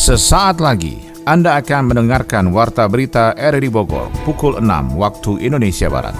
Sesaat 0.00 0.64
lagi 0.64 0.96
Anda 1.28 1.60
akan 1.60 1.92
mendengarkan 1.92 2.56
Warta 2.56 2.88
Berita 2.88 3.36
RRI 3.36 3.68
Bogor 3.68 4.08
pukul 4.24 4.56
6 4.56 4.96
waktu 4.96 5.44
Indonesia 5.44 5.92
Barat. 5.92 6.16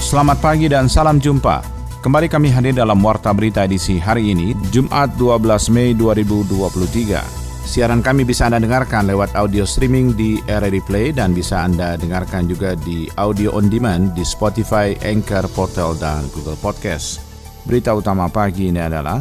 Selamat 0.00 0.40
pagi 0.40 0.72
dan 0.72 0.88
salam 0.88 1.20
jumpa. 1.20 1.60
Kembali 2.00 2.32
kami 2.32 2.48
hadir 2.48 2.72
dalam 2.72 2.96
Warta 3.04 3.36
Berita 3.36 3.68
edisi 3.68 4.00
hari 4.00 4.32
ini, 4.32 4.56
Jumat 4.72 5.12
12 5.20 5.68
Mei 5.68 5.92
2023. 5.92 7.45
Siaran 7.66 7.98
kami 7.98 8.22
bisa 8.22 8.46
Anda 8.46 8.62
dengarkan 8.62 9.10
lewat 9.10 9.34
audio 9.34 9.66
streaming 9.66 10.14
di 10.14 10.38
RRI 10.46 10.86
Play 10.86 11.10
dan 11.10 11.34
bisa 11.34 11.66
Anda 11.66 11.98
dengarkan 11.98 12.46
juga 12.46 12.78
di 12.78 13.10
audio 13.18 13.50
on 13.58 13.66
demand 13.66 14.14
di 14.14 14.22
Spotify, 14.22 14.94
Anchor, 15.02 15.50
Portal, 15.50 15.98
dan 15.98 16.30
Google 16.30 16.54
Podcast. 16.62 17.18
Berita 17.66 17.90
utama 17.90 18.30
pagi 18.30 18.70
ini 18.70 18.78
adalah 18.78 19.18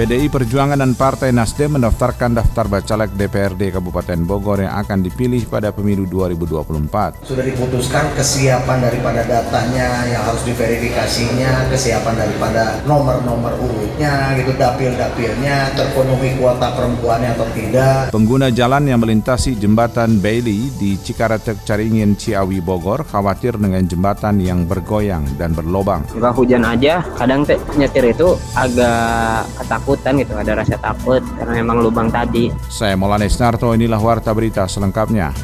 PDI 0.00 0.32
Perjuangan 0.32 0.80
dan 0.80 0.96
Partai 0.96 1.28
Nasdem 1.28 1.76
mendaftarkan 1.76 2.32
daftar 2.32 2.64
bacalek 2.72 3.12
DPRD 3.20 3.76
Kabupaten 3.76 4.16
Bogor 4.24 4.64
yang 4.64 4.72
akan 4.80 5.04
dipilih 5.04 5.44
pada 5.44 5.76
pemilu 5.76 6.08
2024. 6.08 7.20
Sudah 7.20 7.44
diputuskan 7.44 8.08
kesiapan 8.16 8.80
daripada 8.80 9.28
datanya 9.28 10.08
yang 10.08 10.24
harus 10.24 10.40
diverifikasinya, 10.48 11.68
kesiapan 11.68 12.16
daripada 12.16 12.80
nomor-nomor 12.88 13.52
urutnya, 13.60 14.32
gitu 14.40 14.56
dapil-dapilnya, 14.56 15.76
terpenuhi 15.76 16.32
kuota 16.40 16.72
perempuannya 16.80 17.36
atau 17.36 17.48
tidak. 17.52 18.08
Pengguna 18.08 18.48
jalan 18.48 18.88
yang 18.88 19.04
melintasi 19.04 19.60
jembatan 19.60 20.16
Bailey 20.16 20.72
di 20.80 20.96
Cikaretek 20.96 21.60
Caringin 21.68 22.16
Ciawi 22.16 22.64
Bogor 22.64 23.04
khawatir 23.04 23.60
dengan 23.60 23.84
jembatan 23.84 24.40
yang 24.40 24.64
bergoyang 24.64 25.28
dan 25.36 25.52
berlobang. 25.52 26.08
Juga 26.08 26.32
hujan 26.32 26.64
aja, 26.64 27.04
kadang 27.20 27.44
nyetir 27.76 28.16
itu 28.16 28.40
agak 28.56 29.44
ketak 29.60 29.89
ketakutan 29.90 30.22
gitu 30.22 30.34
ada 30.38 30.52
rasa 30.54 30.76
takut 30.78 31.22
karena 31.34 31.52
memang 31.58 31.82
lubang 31.82 32.08
tadi 32.14 32.46
saya 32.70 32.94
Maulana 32.94 33.26
Narto 33.26 33.74
inilah 33.74 33.98
warta 33.98 34.30
berita 34.30 34.62
selengkapnya 34.70 35.34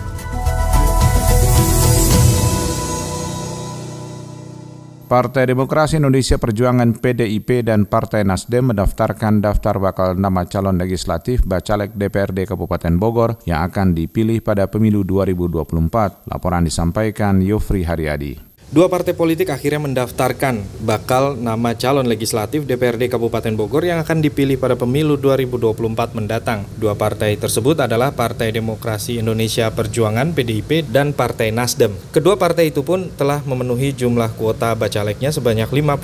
Partai 5.06 5.47
Demokrasi 5.47 6.02
Indonesia 6.02 6.34
Perjuangan 6.34 6.98
PDIP 6.98 7.62
dan 7.62 7.86
Partai 7.86 8.27
Nasdem 8.27 8.74
mendaftarkan 8.74 9.39
daftar 9.39 9.78
bakal 9.78 10.19
nama 10.19 10.42
calon 10.50 10.83
legislatif 10.83 11.47
Bacalek 11.47 11.94
DPRD 11.94 12.50
Kabupaten 12.50 12.91
Bogor 12.98 13.39
yang 13.47 13.62
akan 13.70 13.94
dipilih 13.94 14.42
pada 14.42 14.67
pemilu 14.67 15.06
2024. 15.06 16.27
Laporan 16.27 16.67
disampaikan 16.67 17.39
Yofri 17.39 17.86
Haryadi. 17.86 18.55
Dua 18.67 18.91
partai 18.91 19.14
politik 19.14 19.47
akhirnya 19.55 19.78
mendaftarkan 19.78 20.59
bakal 20.83 21.39
nama 21.39 21.78
calon 21.78 22.11
legislatif 22.11 22.67
DPRD 22.67 23.06
Kabupaten 23.06 23.55
Bogor 23.55 23.86
yang 23.86 24.03
akan 24.03 24.19
dipilih 24.19 24.58
pada 24.58 24.75
pemilu 24.75 25.14
2024 25.14 26.19
mendatang. 26.19 26.67
Dua 26.75 26.98
partai 26.98 27.39
tersebut 27.39 27.78
adalah 27.78 28.11
Partai 28.11 28.50
Demokrasi 28.50 29.23
Indonesia 29.23 29.70
Perjuangan 29.70 30.34
PDIP 30.34 30.83
dan 30.91 31.14
Partai 31.14 31.55
Nasdem. 31.55 31.95
Kedua 32.11 32.34
partai 32.34 32.75
itu 32.75 32.83
pun 32.83 33.06
telah 33.14 33.39
memenuhi 33.47 33.95
jumlah 33.95 34.34
kuota 34.34 34.75
bacaleknya 34.75 35.30
sebanyak 35.30 35.70
55 35.70 36.03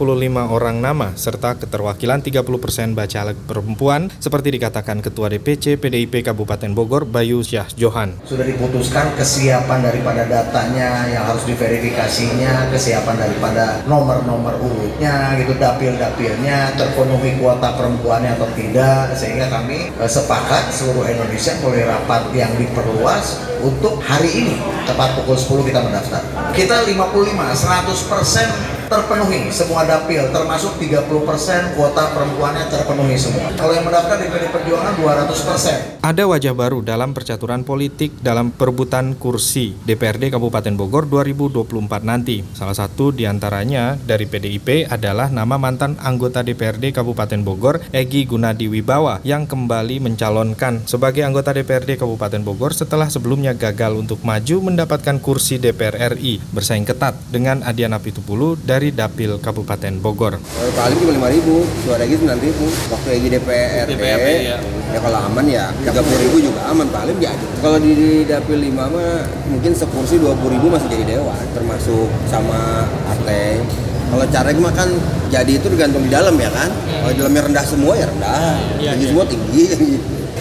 orang 0.55 0.79
nama 0.79 1.19
serta 1.19 1.59
keterwakilan 1.59 2.23
30% 2.23 2.95
bacalek 2.95 3.43
perempuan 3.43 4.07
seperti 4.23 4.55
dikatakan 4.55 5.03
Ketua 5.03 5.35
DPC 5.35 5.83
PDIP 5.83 6.23
Kabupaten 6.23 6.71
Bogor 6.79 7.11
Bayu 7.11 7.43
Syah 7.43 7.67
Johan. 7.75 8.23
Sudah 8.23 8.47
diputuskan 8.47 9.19
kesiapan 9.19 9.83
daripada 9.83 10.31
datanya 10.31 11.11
yang 11.11 11.27
harus 11.27 11.43
diverifikasinya 11.43 12.52
kesiapan 12.70 13.17
daripada 13.18 13.80
nomor-nomor 13.89 14.58
urutnya 14.61 15.36
gitu 15.40 15.57
dapil-dapilnya 15.57 16.77
terpenuhi 16.77 17.39
kuota 17.40 17.74
perempuannya 17.77 18.36
atau 18.36 18.48
tidak 18.55 19.14
sehingga 19.17 19.48
kami 19.48 19.90
eh, 19.92 20.11
sepakat 20.11 20.73
seluruh 20.73 21.07
Indonesia 21.08 21.52
mulai 21.64 21.85
rapat 21.89 22.23
yang 22.36 22.52
diperluas 22.58 23.41
untuk 23.62 24.02
hari 24.02 24.30
ini 24.30 24.57
tepat 24.85 25.14
pukul 25.23 25.39
10 25.39 25.68
kita 25.70 25.80
mendaftar. 25.80 26.23
Kita 26.51 26.83
55 26.85 26.98
100% 27.33 28.82
terpenuhi 28.92 29.48
semua 29.48 29.89
dapil 29.89 30.29
termasuk 30.29 30.77
30% 30.77 31.73
kuota 31.73 32.13
perempuannya 32.13 32.69
terpenuhi 32.69 33.17
semua. 33.17 33.48
Kalau 33.57 33.73
yang 33.73 33.89
mendaftar 33.89 34.20
di 34.20 34.29
PD 34.29 34.53
Perjuangan 34.53 34.92
200%. 35.01 36.05
Ada 36.05 36.29
wajah 36.29 36.53
baru 36.53 36.85
dalam 36.85 37.17
percaturan 37.17 37.64
politik 37.64 38.20
dalam 38.20 38.53
perebutan 38.53 39.17
kursi 39.17 39.73
DPRD 39.86 40.35
Kabupaten 40.35 40.75
Bogor 40.77 41.08
2024 41.08 42.05
nanti. 42.05 42.45
Salah 42.53 42.77
satu 42.77 43.14
di 43.14 43.25
antaranya 43.25 43.97
dari 43.97 44.29
PDIP 44.29 44.91
adalah 44.91 45.33
nama 45.33 45.57
mantan 45.57 45.97
anggota 46.03 46.45
DPRD 46.45 46.92
Kabupaten 46.92 47.41
Bogor 47.41 47.80
Egi 47.95 48.29
Gunadi 48.29 48.67
Wibawa 48.67 49.23
yang 49.24 49.47
kembali 49.47 50.03
mencalonkan 50.03 50.85
sebagai 50.85 51.23
anggota 51.23 51.55
DPRD 51.55 51.97
Kabupaten 51.97 52.42
Bogor 52.42 52.74
setelah 52.74 53.07
sebelumnya 53.07 53.55
gagal 53.55 53.95
untuk 53.95 54.20
maju 54.27 54.69
mendapatkan 54.69 55.23
kursi 55.23 55.63
DPR 55.63 56.19
RI 56.19 56.42
bersaing 56.51 56.83
ketat 56.83 57.14
dengan 57.30 57.63
Adiana 57.63 58.03
Pitupulu 58.03 58.59
dari 58.59 58.82
dari 58.83 58.91
Dapil 58.98 59.39
Kabupaten 59.39 59.95
Bogor. 60.03 60.43
Paling 60.75 60.98
cuma 60.98 61.15
lima 61.15 61.31
ribu, 61.31 61.63
dua 61.87 62.03
lagi 62.03 62.19
sembilan 62.19 62.39
ribu. 62.43 62.67
Waktu 62.91 63.09
lagi 63.15 63.27
DPR, 63.31 63.87
DPRD, 63.87 64.29
ya. 64.43 64.59
ya 64.91 64.98
kalau 64.98 65.23
aman 65.23 65.47
ya 65.47 65.70
tiga 65.87 66.03
puluh 66.03 66.19
ribu 66.19 66.51
juga 66.51 66.67
aman 66.67 66.91
paling 66.91 67.15
jadi. 67.23 67.47
Kalau 67.63 67.79
di, 67.79 67.95
di 67.95 68.11
Dapil 68.27 68.59
lima 68.59 68.91
mah 68.91 69.23
mungkin 69.47 69.71
sekursi 69.71 70.19
dua 70.19 70.35
puluh 70.35 70.59
ribu 70.59 70.67
masih 70.67 70.91
jadi 70.98 71.15
dewan, 71.15 71.39
termasuk 71.55 72.11
sama 72.27 72.83
partai. 73.07 73.63
Kalau 74.11 74.27
caleg 74.35 74.59
mah 74.59 74.75
kan 74.75 74.91
jadi 75.31 75.53
itu 75.63 75.67
tergantung 75.71 76.03
di 76.03 76.11
dalam 76.11 76.35
ya 76.35 76.51
kan. 76.51 76.75
Kalau 76.75 77.13
dalamnya 77.15 77.42
rendah 77.47 77.63
semua 77.63 77.95
ya 77.95 78.11
rendah, 78.11 78.59
ya, 78.83 78.98
tinggi 78.98 79.07
ya. 79.07 79.11
semua 79.15 79.25
tinggi. 79.31 79.65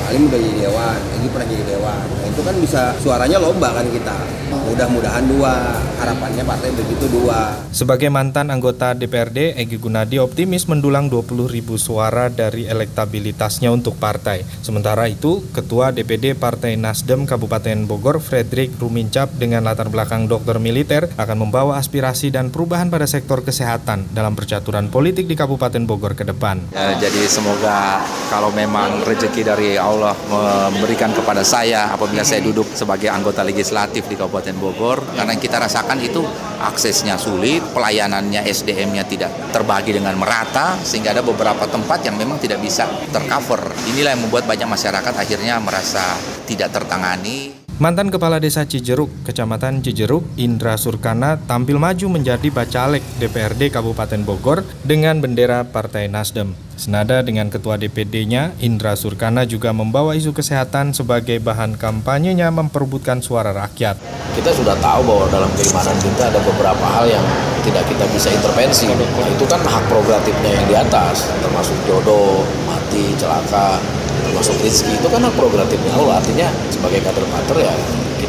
Paling 0.02 0.22
udah 0.34 0.40
jadi 0.42 0.58
dewan, 0.66 0.98
ini 1.22 1.28
pernah 1.30 1.46
jadi 1.46 1.64
dewan. 1.78 2.06
Itu 2.32 2.42
kan 2.48 2.56
bisa 2.64 2.96
suaranya 3.04 3.38
lomba 3.44 3.76
kan 3.76 3.84
kita. 3.92 4.16
Mudah-mudahan 4.72 5.28
dua 5.28 5.76
harapannya 6.00 6.48
partai 6.48 6.72
begitu 6.72 7.12
dua. 7.12 7.56
Sebagai 7.76 8.08
mantan 8.08 8.48
anggota 8.48 8.96
DPRD 8.96 9.60
Egi 9.60 9.76
Gunadi 9.76 10.16
optimis 10.20 10.68
mendulang 10.72 11.12
20 11.12 11.52
ribu 11.52 11.76
suara 11.76 12.32
dari 12.32 12.68
elektabilitasnya 12.68 13.68
untuk 13.68 14.00
partai. 14.00 14.48
Sementara 14.64 15.12
itu 15.12 15.44
Ketua 15.52 15.92
DPD 15.92 16.40
Partai 16.40 16.80
Nasdem 16.80 17.28
Kabupaten 17.28 17.84
Bogor 17.84 18.24
Frederick 18.24 18.76
Rumincap 18.80 19.36
dengan 19.36 19.68
latar 19.68 19.92
belakang 19.92 20.32
dokter 20.32 20.56
militer 20.60 21.12
akan 21.20 21.38
membawa 21.48 21.76
aspirasi 21.76 22.32
dan 22.32 22.48
perubahan 22.48 22.88
pada 22.88 23.08
sektor 23.08 23.44
kesehatan 23.44 24.08
dalam 24.16 24.40
percaturan 24.40 24.88
politik 24.88 25.28
di 25.28 25.36
Kabupaten 25.36 25.84
Bogor 25.84 26.16
ke 26.16 26.24
depan. 26.24 26.64
Ya, 26.72 26.96
jadi 26.96 27.28
semoga 27.28 28.04
kalau 28.32 28.56
memang 28.56 29.04
rezeki 29.04 29.42
dari 29.44 29.76
Allah 29.76 30.16
memberikan 30.72 31.12
kepada 31.12 31.44
saya 31.44 31.92
apabila 31.92 32.21
saya 32.22 32.42
duduk 32.46 32.70
sebagai 32.74 33.10
anggota 33.10 33.42
legislatif 33.42 34.08
di 34.08 34.16
Kabupaten 34.16 34.56
Bogor 34.58 35.02
karena 35.14 35.36
kita 35.38 35.62
rasakan 35.62 36.00
itu 36.02 36.22
aksesnya 36.62 37.18
sulit, 37.18 37.62
pelayanannya 37.74 38.46
SDM-nya 38.46 39.04
tidak 39.10 39.32
terbagi 39.50 39.98
dengan 39.98 40.16
merata 40.18 40.78
sehingga 40.82 41.14
ada 41.14 41.26
beberapa 41.26 41.66
tempat 41.66 42.06
yang 42.06 42.16
memang 42.18 42.38
tidak 42.38 42.62
bisa 42.62 42.86
tercover. 43.10 43.74
Inilah 43.92 44.14
yang 44.14 44.24
membuat 44.26 44.46
banyak 44.46 44.70
masyarakat 44.70 45.14
akhirnya 45.18 45.58
merasa 45.58 46.18
tidak 46.46 46.70
tertangani. 46.74 47.62
Mantan 47.82 48.14
Kepala 48.14 48.38
Desa 48.38 48.62
Cijeruk, 48.62 49.10
Kecamatan 49.26 49.82
Cijeruk, 49.82 50.22
Indra 50.38 50.78
Surkana 50.78 51.42
tampil 51.50 51.82
maju 51.82 52.14
menjadi 52.14 52.54
bacalek 52.54 53.02
DPRD 53.18 53.74
Kabupaten 53.74 54.22
Bogor 54.22 54.62
dengan 54.86 55.18
bendera 55.18 55.66
Partai 55.66 56.06
Nasdem. 56.06 56.71
Senada 56.82 57.22
dengan 57.22 57.46
Ketua 57.46 57.78
DPD-nya, 57.78 58.58
Indra 58.58 58.98
Surkana 58.98 59.46
juga 59.46 59.70
membawa 59.70 60.18
isu 60.18 60.34
kesehatan 60.34 60.98
sebagai 60.98 61.38
bahan 61.38 61.78
kampanyenya 61.78 62.50
memperebutkan 62.50 63.22
suara 63.22 63.54
rakyat. 63.54 64.02
Kita 64.34 64.50
sudah 64.50 64.74
tahu 64.82 65.06
bahwa 65.06 65.30
dalam 65.30 65.54
keimanan 65.54 65.94
kita 66.02 66.34
ada 66.34 66.42
beberapa 66.42 66.82
hal 66.82 67.06
yang 67.06 67.22
tidak 67.62 67.86
kita 67.86 68.02
bisa 68.10 68.34
intervensi. 68.34 68.90
Nah, 68.90 69.30
itu 69.30 69.46
kan 69.46 69.62
hak 69.62 69.86
progratifnya 69.94 70.58
yang 70.58 70.66
di 70.66 70.74
atas, 70.74 71.30
termasuk 71.46 71.78
jodoh, 71.86 72.42
mati, 72.66 73.14
celaka, 73.14 73.78
termasuk 74.26 74.58
rezeki 74.66 74.98
itu 74.98 75.06
kan 75.06 75.22
hak 75.22 75.38
progratifnya 75.38 75.94
Allah 75.94 76.18
artinya 76.18 76.50
sebagai 76.74 77.06
kader-kader 77.06 77.62
ya 77.62 77.74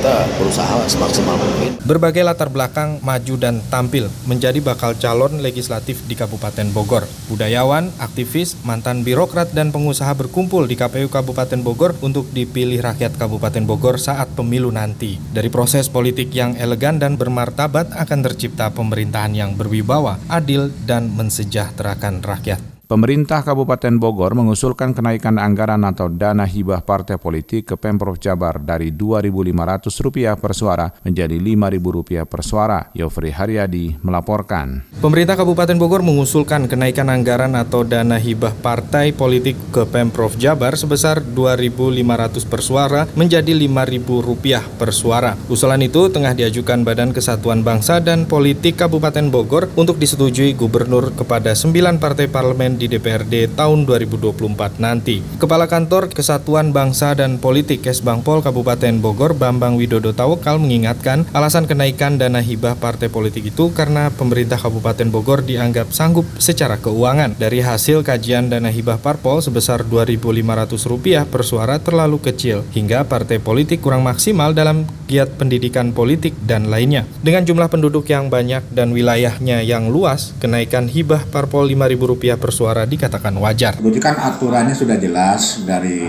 kita 0.03 0.27
berusaha 0.35 0.83
semaksimal 0.91 1.39
mungkin. 1.39 1.79
Berbagai 1.87 2.27
latar 2.27 2.51
belakang 2.51 2.99
maju 3.07 3.39
dan 3.39 3.63
tampil 3.71 4.11
menjadi 4.27 4.59
bakal 4.59 4.99
calon 4.99 5.39
legislatif 5.39 6.03
di 6.11 6.19
Kabupaten 6.19 6.75
Bogor. 6.75 7.07
Budayawan, 7.31 7.87
aktivis, 8.03 8.59
mantan 8.67 9.07
birokrat 9.07 9.55
dan 9.55 9.71
pengusaha 9.71 10.11
berkumpul 10.19 10.67
di 10.67 10.75
KPU 10.75 11.07
Kabupaten 11.07 11.63
Bogor 11.63 11.95
untuk 12.03 12.27
dipilih 12.35 12.83
rakyat 12.83 13.15
Kabupaten 13.15 13.63
Bogor 13.63 14.03
saat 14.03 14.27
pemilu 14.35 14.75
nanti. 14.75 15.23
Dari 15.31 15.47
proses 15.55 15.87
politik 15.87 16.35
yang 16.35 16.59
elegan 16.59 16.99
dan 16.99 17.15
bermartabat 17.15 17.95
akan 17.95 18.27
tercipta 18.27 18.75
pemerintahan 18.75 19.39
yang 19.39 19.51
berwibawa, 19.55 20.19
adil 20.27 20.75
dan 20.83 21.15
mensejahterakan 21.15 22.27
rakyat. 22.27 22.72
Pemerintah 22.93 23.41
Kabupaten 23.41 23.97
Bogor 23.97 24.37
mengusulkan 24.37 24.93
kenaikan 24.93 25.41
anggaran 25.41 25.81
atau 25.89 26.13
dana 26.13 26.45
hibah 26.45 26.85
partai 26.85 27.17
politik 27.17 27.73
ke 27.73 27.81
Pemprov 27.81 28.21
Jabar 28.21 28.61
dari 28.61 28.93
Rp2.500 28.93 30.37
per 30.37 30.53
suara 30.53 30.93
menjadi 31.01 31.41
Rp5.000 31.41 32.29
per 32.29 32.45
suara. 32.45 32.93
Yofri 32.93 33.33
Haryadi 33.33 33.97
melaporkan. 34.05 34.85
Pemerintah 35.01 35.41
Kabupaten 35.41 35.73
Bogor 35.81 36.05
mengusulkan 36.05 36.69
kenaikan 36.69 37.09
anggaran 37.09 37.57
atau 37.57 37.81
dana 37.81 38.21
hibah 38.21 38.53
partai 38.61 39.17
politik 39.17 39.57
ke 39.73 39.89
Pemprov 39.89 40.37
Jabar 40.37 40.77
sebesar 40.77 41.25
Rp2.500 41.25 42.45
per 42.45 42.61
suara 42.61 43.09
menjadi 43.17 43.57
Rp5.000 43.57 44.77
per 44.77 44.93
suara. 44.93 45.33
Usulan 45.49 45.81
itu 45.81 46.13
tengah 46.13 46.37
diajukan 46.37 46.85
Badan 46.85 47.17
Kesatuan 47.17 47.65
Bangsa 47.65 48.05
dan 48.05 48.29
Politik 48.29 48.77
Kabupaten 48.77 49.33
Bogor 49.33 49.73
untuk 49.81 49.97
disetujui 49.97 50.53
gubernur 50.53 51.17
kepada 51.17 51.57
9 51.57 51.73
partai 51.97 52.29
parlemen 52.29 52.82
di 52.83 52.91
DPRD 52.91 53.55
tahun 53.55 53.87
2024 53.87 54.83
nanti. 54.83 55.23
Kepala 55.39 55.71
Kantor 55.71 56.11
Kesatuan 56.11 56.75
Bangsa 56.75 57.15
dan 57.15 57.39
Politik 57.39 57.87
Kesbangpol 57.87 58.43
Kabupaten 58.43 58.99
Bogor 58.99 59.39
Bambang 59.39 59.79
Widodo 59.79 60.11
Tawakal 60.11 60.59
mengingatkan 60.59 61.23
alasan 61.31 61.71
kenaikan 61.71 62.19
dana 62.19 62.43
hibah 62.43 62.75
partai 62.75 63.07
politik 63.07 63.55
itu 63.55 63.71
karena 63.71 64.11
pemerintah 64.11 64.59
Kabupaten 64.59 65.15
Bogor 65.15 65.47
dianggap 65.47 65.95
sanggup 65.95 66.27
secara 66.43 66.83
keuangan. 66.83 67.39
Dari 67.39 67.63
hasil 67.63 68.03
kajian 68.03 68.51
dana 68.51 68.75
hibah 68.75 68.99
parpol 68.99 69.39
sebesar 69.39 69.87
Rp2.500 69.87 71.31
per 71.31 71.43
suara 71.47 71.79
terlalu 71.79 72.19
kecil 72.19 72.67
hingga 72.75 73.07
partai 73.07 73.39
politik 73.39 73.79
kurang 73.79 74.03
maksimal 74.03 74.51
dalam 74.51 74.91
giat 75.07 75.37
pendidikan 75.37 75.93
politik 75.93 76.33
dan 76.43 76.73
lainnya. 76.73 77.05
Dengan 77.21 77.45
jumlah 77.45 77.69
penduduk 77.69 78.09
yang 78.09 78.33
banyak 78.33 78.65
dan 78.73 78.97
wilayahnya 78.97 79.61
yang 79.61 79.93
luas, 79.93 80.33
kenaikan 80.41 80.89
hibah 80.89 81.29
parpol 81.29 81.69
Rp5.000 81.69 82.41
per 82.41 82.51
suara 82.51 82.72
suara 82.73 82.89
dikatakan 82.89 83.37
wajar. 83.37 83.77
Kemudian 83.77 84.17
aturannya 84.17 84.73
sudah 84.73 84.97
jelas 84.97 85.61
dari 85.69 86.01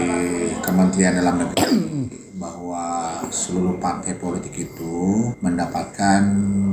Kementerian 0.64 1.20
Dalam 1.20 1.44
Negeri 1.44 1.60
bahwa 2.44 3.20
seluruh 3.28 3.76
partai 3.84 4.16
politik 4.16 4.72
itu 4.72 5.28
mendapatkan 5.44 6.24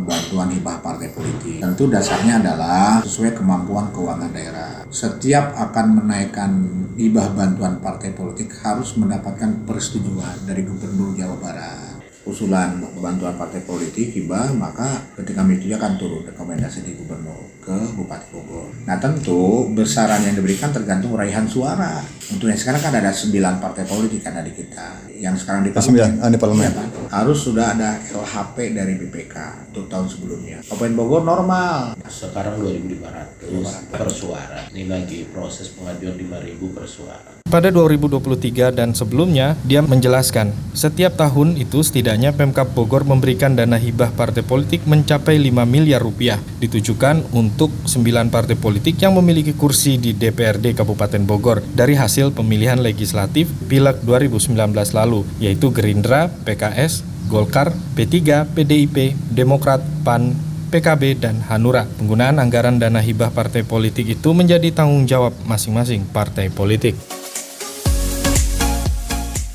bantuan 0.06 0.54
hibah 0.54 0.78
partai 0.78 1.10
politik. 1.10 1.58
Tentu 1.58 1.90
dasarnya 1.90 2.38
adalah 2.38 3.02
sesuai 3.02 3.34
kemampuan 3.34 3.90
keuangan 3.90 4.30
daerah. 4.30 4.86
Setiap 4.94 5.58
akan 5.58 6.06
menaikkan 6.06 6.50
hibah 6.94 7.34
bantuan 7.34 7.82
partai 7.82 8.14
politik 8.14 8.54
harus 8.62 8.94
mendapatkan 8.94 9.66
persetujuan 9.66 10.46
dari 10.46 10.62
Gubernur 10.62 11.18
Jawa 11.18 11.34
Barat 11.34 11.89
usulan 12.30 12.78
bantuan 13.02 13.34
partai 13.34 13.66
politik 13.66 14.14
hibah 14.14 14.54
maka 14.54 15.10
ketika 15.18 15.42
itu 15.50 15.74
akan 15.74 15.98
turun 15.98 16.22
rekomendasi 16.22 16.86
di 16.86 16.94
gubernur 16.94 17.50
ke 17.60 17.76
Bupati 17.98 18.26
Bogor. 18.32 18.70
Nah 18.86 18.96
tentu 18.96 19.68
besaran 19.74 20.22
yang 20.24 20.38
diberikan 20.38 20.70
tergantung 20.70 21.18
raihan 21.18 21.44
suara. 21.44 22.00
Untuk 22.30 22.46
yang 22.46 22.56
sekarang 22.56 22.80
kan 22.80 22.94
ada 22.94 23.10
9 23.10 23.34
partai 23.58 23.84
politik 23.84 24.22
kan 24.22 24.38
di 24.40 24.54
kita. 24.54 25.02
Yang 25.20 25.44
sekarang 25.44 25.66
di 25.66 25.70
parlemen, 25.74 26.22
ah, 26.22 26.30
di 26.32 26.38
parlemen. 26.40 26.72
Ya, 26.72 26.84
harus 27.12 27.38
sudah 27.44 27.76
ada 27.76 28.00
LHP 28.00 28.72
dari 28.72 28.96
BPK 28.96 29.68
untuk 29.74 29.90
tahun 29.90 30.06
sebelumnya. 30.08 30.64
Kabupaten 30.64 30.94
Bogor 30.96 31.22
normal. 31.26 31.98
Sekarang 32.08 32.56
2.500 32.56 33.92
per 33.92 34.08
suara. 34.08 34.60
Ini 34.72 34.88
lagi 34.88 35.28
proses 35.28 35.74
pengajuan 35.76 36.16
5.000 36.16 36.72
per 36.72 36.86
suara. 36.88 37.40
Pada 37.50 37.66
2023 37.66 38.70
dan 38.70 38.94
sebelumnya, 38.94 39.58
dia 39.66 39.82
menjelaskan, 39.82 40.54
setiap 40.70 41.18
tahun 41.18 41.58
itu 41.58 41.82
setidaknya 41.82 42.19
Pemkap 42.28 42.76
Bogor 42.76 43.08
memberikan 43.08 43.56
dana 43.56 43.80
hibah 43.80 44.12
partai 44.12 44.44
politik 44.44 44.84
mencapai 44.84 45.40
5 45.40 45.64
miliar 45.64 46.04
rupiah, 46.04 46.36
ditujukan 46.60 47.24
untuk 47.32 47.72
9 47.88 48.28
partai 48.28 48.60
politik 48.60 49.00
yang 49.00 49.16
memiliki 49.16 49.56
kursi 49.56 49.96
di 49.96 50.12
DPRD 50.12 50.76
Kabupaten 50.76 51.24
Bogor 51.24 51.64
dari 51.72 51.96
hasil 51.96 52.36
pemilihan 52.36 52.76
legislatif 52.84 53.48
Pileg 53.64 54.04
2019 54.04 54.52
lalu, 54.92 55.24
yaitu 55.40 55.72
Gerindra, 55.72 56.28
PKS, 56.44 57.00
Golkar, 57.32 57.72
P3, 57.96 58.44
PDIP, 58.52 59.16
Demokrat, 59.32 59.80
PAN, 60.04 60.36
PKB, 60.68 61.16
dan 61.24 61.40
Hanura. 61.48 61.88
Penggunaan 61.96 62.36
anggaran 62.36 62.76
dana 62.76 63.00
hibah 63.00 63.32
partai 63.32 63.64
politik 63.64 64.04
itu 64.04 64.36
menjadi 64.36 64.68
tanggung 64.68 65.08
jawab 65.08 65.32
masing-masing 65.48 66.04
partai 66.12 66.52
politik. 66.52 66.92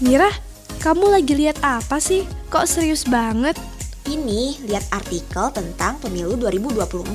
Mira, 0.02 0.34
kamu 0.84 1.08
lagi 1.08 1.34
lihat 1.34 1.58
apa 1.64 1.98
sih? 1.98 2.45
Kok 2.56 2.72
serius 2.72 3.04
banget? 3.04 3.60
Ini 4.08 4.64
lihat 4.64 4.88
artikel 4.88 5.52
tentang 5.52 6.00
pemilu 6.00 6.40
2024. 6.40 7.12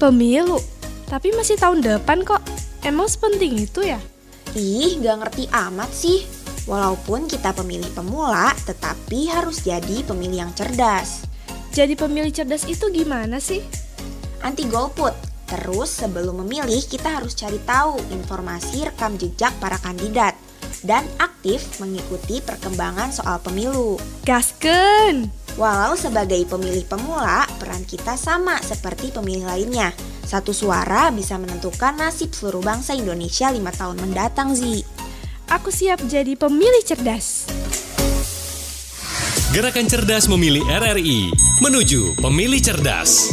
Pemilu? 0.00 0.56
Tapi 1.04 1.36
masih 1.36 1.60
tahun 1.60 1.84
depan 1.84 2.24
kok. 2.24 2.40
Emang 2.80 3.12
sepenting 3.12 3.60
itu 3.60 3.84
ya? 3.84 4.00
Ih, 4.56 4.96
gak 5.04 5.16
ngerti 5.20 5.52
amat 5.52 5.92
sih. 5.92 6.24
Walaupun 6.64 7.28
kita 7.28 7.52
pemilih 7.52 7.92
pemula, 7.92 8.56
tetapi 8.64 9.28
harus 9.28 9.60
jadi 9.68 10.00
pemilih 10.00 10.48
yang 10.48 10.52
cerdas. 10.56 11.28
Jadi 11.76 11.92
pemilih 11.92 12.32
cerdas 12.32 12.64
itu 12.64 12.88
gimana 12.88 13.36
sih? 13.36 13.60
Anti 14.40 14.64
golput. 14.64 15.12
Terus 15.44 15.92
sebelum 15.92 16.40
memilih, 16.40 16.80
kita 16.88 17.20
harus 17.20 17.36
cari 17.36 17.60
tahu 17.68 18.00
informasi 18.08 18.88
rekam 18.88 19.12
jejak 19.20 19.52
para 19.60 19.76
kandidat 19.76 20.32
dan 20.82 21.06
aktif 21.18 21.78
mengikuti 21.82 22.38
perkembangan 22.42 23.10
soal 23.10 23.38
pemilu. 23.42 23.98
Gasken! 24.26 25.30
Walau 25.56 25.98
sebagai 25.98 26.40
pemilih 26.48 26.86
pemula, 26.88 27.44
peran 27.60 27.84
kita 27.84 28.16
sama 28.16 28.56
seperti 28.62 29.12
pemilih 29.12 29.44
lainnya. 29.44 29.92
Satu 30.24 30.56
suara 30.56 31.12
bisa 31.12 31.36
menentukan 31.36 31.92
nasib 31.98 32.32
seluruh 32.32 32.64
bangsa 32.64 32.96
Indonesia 32.96 33.52
lima 33.52 33.68
tahun 33.68 34.00
mendatang, 34.00 34.56
Zi. 34.56 34.80
Aku 35.52 35.68
siap 35.68 36.00
jadi 36.08 36.32
pemilih 36.38 36.80
cerdas. 36.86 37.50
Gerakan 39.52 39.84
Cerdas 39.84 40.32
Memilih 40.32 40.64
RRI 40.64 41.28
menuju 41.60 42.16
Pemilih 42.24 42.64
Cerdas. 42.64 43.28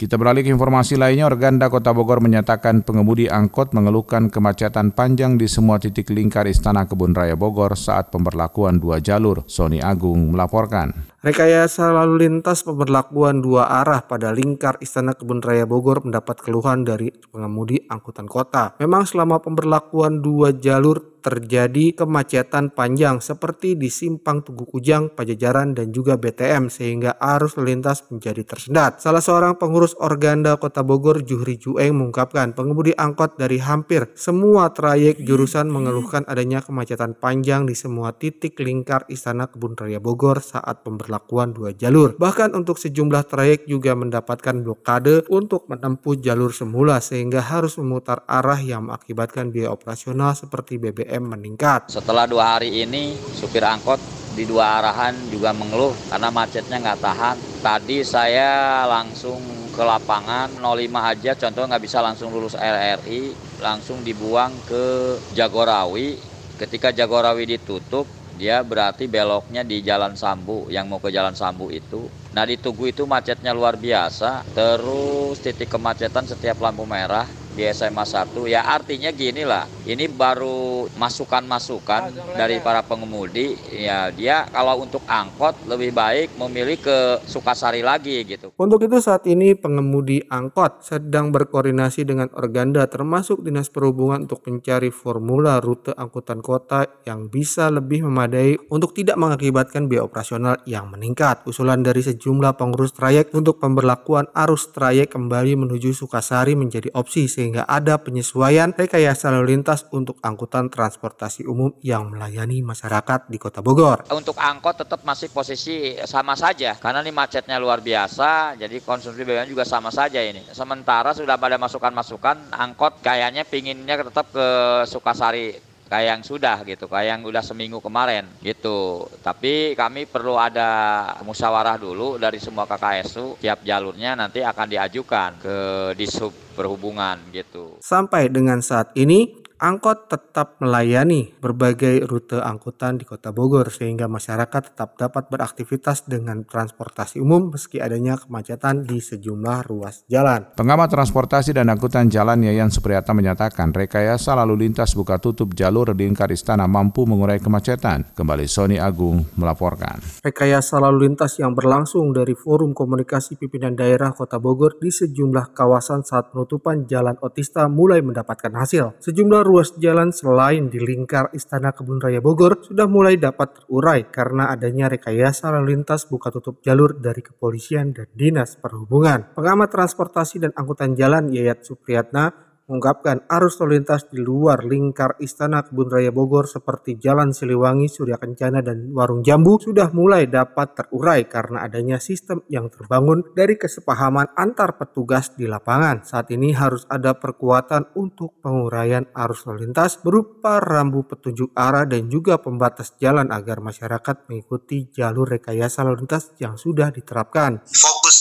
Kita 0.00 0.16
beralih 0.16 0.40
ke 0.40 0.48
informasi 0.48 0.96
lainnya, 0.96 1.28
Organda 1.28 1.68
Kota 1.68 1.92
Bogor 1.92 2.24
menyatakan 2.24 2.80
pengemudi 2.80 3.28
angkot 3.28 3.76
mengeluhkan 3.76 4.32
kemacetan 4.32 4.96
panjang 4.96 5.36
di 5.36 5.44
semua 5.44 5.76
titik 5.76 6.08
lingkar 6.08 6.48
Istana 6.48 6.88
Kebun 6.88 7.12
Raya 7.12 7.36
Bogor 7.36 7.76
saat 7.76 8.08
pemberlakuan 8.08 8.80
dua 8.80 9.04
jalur. 9.04 9.44
Sony 9.44 9.84
Agung 9.84 10.32
melaporkan. 10.32 11.09
Rekayasa 11.20 11.92
lalu 11.92 12.24
lintas 12.24 12.64
pemberlakuan 12.64 13.44
dua 13.44 13.68
arah 13.68 14.08
pada 14.08 14.32
lingkar 14.32 14.80
Istana 14.80 15.12
Kebun 15.12 15.44
Raya 15.44 15.68
Bogor 15.68 16.00
mendapat 16.00 16.40
keluhan 16.40 16.80
dari 16.80 17.12
pengemudi 17.12 17.76
angkutan 17.92 18.24
kota. 18.24 18.72
Memang 18.80 19.04
selama 19.04 19.36
pemberlakuan 19.36 20.24
dua 20.24 20.56
jalur 20.56 21.20
terjadi 21.20 21.92
kemacetan 21.92 22.72
panjang 22.72 23.20
seperti 23.20 23.76
di 23.76 23.92
Simpang 23.92 24.40
Tugu 24.40 24.64
Kujang, 24.64 25.12
Pajajaran, 25.12 25.76
dan 25.76 25.92
juga 25.92 26.16
BTM 26.16 26.72
sehingga 26.72 27.20
arus 27.20 27.60
lalu 27.60 27.76
lintas 27.76 28.08
menjadi 28.08 28.40
tersendat. 28.40 29.04
Salah 29.04 29.20
seorang 29.20 29.60
pengurus 29.60 29.92
Organda 30.00 30.56
Kota 30.56 30.80
Bogor, 30.80 31.20
Juhri 31.20 31.60
Jueng, 31.60 31.92
mengungkapkan 31.92 32.56
pengemudi 32.56 32.96
angkot 32.96 33.36
dari 33.36 33.60
hampir 33.60 34.08
semua 34.16 34.72
trayek 34.72 35.20
jurusan 35.20 35.68
mengeluhkan 35.68 36.24
adanya 36.24 36.64
kemacetan 36.64 37.12
panjang 37.12 37.68
di 37.68 37.76
semua 37.76 38.16
titik 38.16 38.56
lingkar 38.56 39.04
Istana 39.12 39.52
Kebun 39.52 39.76
Raya 39.76 40.00
Bogor 40.00 40.40
saat 40.40 40.80
pemberlakuan 40.80 41.09
pemberlakuan 41.10 41.50
dua 41.50 41.74
jalur. 41.74 42.14
Bahkan 42.14 42.54
untuk 42.54 42.78
sejumlah 42.78 43.26
trayek 43.26 43.66
juga 43.66 43.98
mendapatkan 43.98 44.54
blokade 44.62 45.26
untuk 45.26 45.66
menempuh 45.66 46.14
jalur 46.22 46.54
semula 46.54 47.02
sehingga 47.02 47.42
harus 47.42 47.74
memutar 47.82 48.22
arah 48.30 48.62
yang 48.62 48.86
mengakibatkan 48.86 49.50
biaya 49.50 49.74
operasional 49.74 50.38
seperti 50.38 50.78
BBM 50.78 51.34
meningkat. 51.34 51.90
Setelah 51.90 52.30
dua 52.30 52.56
hari 52.56 52.86
ini, 52.86 53.18
supir 53.34 53.66
angkot 53.66 53.98
di 54.38 54.46
dua 54.46 54.78
arahan 54.78 55.18
juga 55.34 55.50
mengeluh 55.50 55.90
karena 56.06 56.30
macetnya 56.30 56.78
nggak 56.78 57.02
tahan. 57.02 57.36
Tadi 57.58 58.06
saya 58.06 58.86
langsung 58.86 59.42
ke 59.74 59.82
lapangan 59.82 60.50
05 60.62 61.10
aja 61.10 61.32
contoh 61.34 61.62
nggak 61.66 61.82
bisa 61.82 61.98
langsung 62.02 62.30
lulus 62.34 62.58
RRI 62.58 63.34
langsung 63.62 64.02
dibuang 64.02 64.50
ke 64.66 65.14
Jagorawi 65.32 66.18
ketika 66.58 66.90
Jagorawi 66.90 67.46
ditutup 67.46 68.19
dia 68.40 68.64
berarti 68.64 69.04
beloknya 69.04 69.60
di 69.60 69.84
Jalan 69.84 70.16
Sambu 70.16 70.72
yang 70.72 70.88
mau 70.88 70.96
ke 70.96 71.12
Jalan 71.12 71.36
Sambu 71.36 71.68
itu. 71.68 72.08
Nah 72.32 72.48
di 72.48 72.56
Tugu 72.56 72.88
itu 72.88 73.04
macetnya 73.04 73.52
luar 73.52 73.76
biasa. 73.76 74.48
Terus 74.56 75.36
titik 75.44 75.68
kemacetan 75.68 76.24
setiap 76.24 76.56
lampu 76.64 76.88
merah 76.88 77.28
di 77.54 77.66
SMA 77.74 78.04
1 78.06 78.34
ya 78.46 78.62
artinya 78.62 79.10
gini 79.10 79.42
lah 79.42 79.66
ini 79.86 80.06
baru 80.06 80.86
masukan-masukan 80.94 82.34
dari 82.38 82.62
para 82.62 82.84
pengemudi 82.86 83.58
ya 83.74 84.14
dia 84.14 84.46
kalau 84.50 84.82
untuk 84.82 85.02
angkot 85.06 85.66
lebih 85.66 85.90
baik 85.90 86.38
memilih 86.38 86.78
ke 86.78 86.98
Sukasari 87.26 87.82
lagi 87.82 88.22
gitu. 88.24 88.52
Untuk 88.56 88.86
itu 88.86 88.98
saat 89.02 89.26
ini 89.26 89.58
pengemudi 89.58 90.22
angkot 90.30 90.86
sedang 90.86 91.34
berkoordinasi 91.34 92.06
dengan 92.06 92.30
organda 92.36 92.86
termasuk 92.86 93.42
Dinas 93.42 93.68
Perhubungan 93.72 94.28
untuk 94.28 94.46
mencari 94.46 94.92
formula 94.92 95.58
rute 95.58 95.92
angkutan 95.96 96.40
kota 96.44 96.86
yang 97.06 97.28
bisa 97.28 97.68
lebih 97.72 98.06
memadai 98.06 98.56
untuk 98.70 98.94
tidak 98.94 99.18
mengakibatkan 99.18 99.90
biaya 99.90 100.06
operasional 100.06 100.60
yang 100.66 100.88
meningkat. 100.88 101.42
Usulan 101.46 101.82
dari 101.82 102.00
sejumlah 102.04 102.56
pengurus 102.56 102.94
trayek 102.94 103.32
untuk 103.34 103.58
pemberlakuan 103.58 104.28
arus 104.32 104.70
trayek 104.70 105.12
kembali 105.12 105.56
menuju 105.66 105.92
Sukasari 105.92 106.54
menjadi 106.54 106.92
opsi 106.94 107.26
sehingga 107.40 107.64
ada 107.64 107.96
penyesuaian 107.96 108.76
rekayasa 108.76 109.32
lalu 109.32 109.56
lintas 109.56 109.88
untuk 109.96 110.20
angkutan 110.20 110.68
transportasi 110.68 111.48
umum 111.48 111.72
yang 111.80 112.12
melayani 112.12 112.60
masyarakat 112.60 113.32
di 113.32 113.40
Kota 113.40 113.64
Bogor. 113.64 114.04
Untuk 114.12 114.36
angkot 114.36 114.84
tetap 114.84 115.00
masih 115.08 115.32
posisi 115.32 115.96
sama 116.04 116.36
saja 116.36 116.76
karena 116.76 117.00
ini 117.00 117.16
macetnya 117.16 117.56
luar 117.56 117.80
biasa 117.80 118.60
jadi 118.60 118.76
konsumsi 118.84 119.24
BBM 119.24 119.48
juga 119.48 119.64
sama 119.64 119.88
saja 119.88 120.20
ini. 120.20 120.44
Sementara 120.52 121.16
sudah 121.16 121.40
pada 121.40 121.56
masukan-masukan 121.56 122.52
angkot 122.52 123.00
kayaknya 123.00 123.48
pinginnya 123.48 124.04
tetap 124.04 124.28
ke 124.28 124.46
Sukasari 124.84 125.69
kayak 125.90 126.06
yang 126.06 126.22
sudah 126.22 126.62
gitu, 126.62 126.86
kayak 126.86 127.18
yang 127.18 127.22
udah 127.26 127.42
seminggu 127.42 127.82
kemarin 127.82 128.30
gitu. 128.40 129.10
Tapi 129.26 129.74
kami 129.74 130.06
perlu 130.06 130.38
ada 130.38 131.02
musyawarah 131.26 131.76
dulu 131.82 132.14
dari 132.14 132.38
semua 132.38 132.70
KKSU, 132.70 133.42
tiap 133.42 133.66
jalurnya 133.66 134.14
nanti 134.14 134.46
akan 134.46 134.70
diajukan 134.70 135.30
ke 135.42 135.56
Disub 135.98 136.30
Perhubungan 136.54 137.18
gitu. 137.34 137.82
Sampai 137.82 138.30
dengan 138.30 138.62
saat 138.62 138.94
ini 138.94 139.39
angkot 139.60 140.08
tetap 140.08 140.56
melayani 140.64 141.36
berbagai 141.36 142.08
rute 142.08 142.40
angkutan 142.40 142.96
di 142.96 143.04
Kota 143.04 143.28
Bogor 143.28 143.68
sehingga 143.68 144.08
masyarakat 144.08 144.72
tetap 144.72 144.96
dapat 144.96 145.28
beraktivitas 145.28 146.08
dengan 146.08 146.48
transportasi 146.48 147.20
umum 147.20 147.52
meski 147.52 147.76
adanya 147.76 148.16
kemacetan 148.16 148.88
di 148.88 149.04
sejumlah 149.04 149.68
ruas 149.68 150.08
jalan. 150.08 150.48
Pengamat 150.56 150.96
transportasi 150.96 151.52
dan 151.52 151.68
angkutan 151.68 152.08
jalan 152.08 152.40
Yayan 152.40 152.72
Supriyata 152.72 153.12
menyatakan 153.12 153.76
rekayasa 153.76 154.32
lalu 154.32 154.64
lintas 154.66 154.96
buka 154.96 155.20
tutup 155.20 155.52
jalur 155.52 155.92
di 155.92 156.08
lingkar 156.08 156.32
istana 156.32 156.64
mampu 156.64 157.04
mengurai 157.04 157.36
kemacetan. 157.36 158.16
Kembali 158.16 158.48
Sony 158.48 158.80
Agung 158.80 159.28
melaporkan. 159.36 160.00
Rekayasa 160.24 160.80
lalu 160.80 161.12
lintas 161.12 161.36
yang 161.36 161.52
berlangsung 161.52 162.16
dari 162.16 162.32
Forum 162.32 162.72
Komunikasi 162.72 163.36
Pimpinan 163.36 163.76
Daerah 163.76 164.16
Kota 164.16 164.40
Bogor 164.40 164.80
di 164.80 164.88
sejumlah 164.88 165.52
kawasan 165.52 166.00
saat 166.00 166.32
penutupan 166.32 166.88
Jalan 166.88 167.20
Otista 167.20 167.68
mulai 167.68 168.00
mendapatkan 168.00 168.56
hasil. 168.56 168.96
Sejumlah 169.04 169.49
ruas 169.50 169.74
jalan 169.82 170.14
selain 170.14 170.70
di 170.70 170.78
lingkar 170.78 171.34
Istana 171.34 171.74
Kebun 171.74 171.98
Raya 171.98 172.22
Bogor 172.22 172.62
sudah 172.62 172.86
mulai 172.86 173.18
dapat 173.18 173.58
terurai 173.58 174.06
karena 174.06 174.46
adanya 174.54 174.86
rekayasa 174.86 175.50
lalu 175.50 175.74
lintas 175.74 176.06
buka 176.06 176.30
tutup 176.30 176.62
jalur 176.62 176.94
dari 176.94 177.18
kepolisian 177.18 177.90
dan 177.90 178.06
dinas 178.14 178.54
perhubungan. 178.54 179.34
Pengamat 179.34 179.74
transportasi 179.74 180.46
dan 180.46 180.54
angkutan 180.54 180.94
jalan 180.94 181.34
Yayat 181.34 181.66
Supriyatna 181.66 182.49
mengungkapkan 182.70 183.26
arus 183.26 183.58
lalu 183.58 183.82
lintas 183.82 184.06
di 184.06 184.22
luar 184.22 184.62
lingkar 184.62 185.18
Istana 185.18 185.66
Kebun 185.66 185.90
Raya 185.90 186.14
Bogor 186.14 186.46
seperti 186.46 187.02
Jalan 187.02 187.34
Siliwangi, 187.34 187.90
Surya 187.90 188.14
Kencana, 188.14 188.62
dan 188.62 188.94
Warung 188.94 189.26
Jambu 189.26 189.58
sudah 189.58 189.90
mulai 189.90 190.30
dapat 190.30 190.78
terurai 190.78 191.26
karena 191.26 191.66
adanya 191.66 191.98
sistem 191.98 192.46
yang 192.46 192.70
terbangun 192.70 193.26
dari 193.34 193.58
kesepahaman 193.58 194.30
antar 194.38 194.78
petugas 194.78 195.34
di 195.34 195.50
lapangan. 195.50 196.06
Saat 196.06 196.30
ini 196.30 196.54
harus 196.54 196.86
ada 196.86 197.18
perkuatan 197.18 197.90
untuk 197.98 198.38
penguraian 198.38 199.10
arus 199.18 199.50
lalu 199.50 199.66
lintas 199.66 199.98
berupa 199.98 200.62
rambu 200.62 201.02
petunjuk 201.02 201.50
arah 201.58 201.82
dan 201.90 202.06
juga 202.06 202.38
pembatas 202.38 202.94
jalan 203.02 203.34
agar 203.34 203.58
masyarakat 203.58 204.30
mengikuti 204.30 204.86
jalur 204.94 205.26
rekayasa 205.26 205.82
lalu 205.82 206.06
lintas 206.06 206.30
yang 206.38 206.54
sudah 206.54 206.94
diterapkan. 206.94 207.66
Titik 207.66 208.19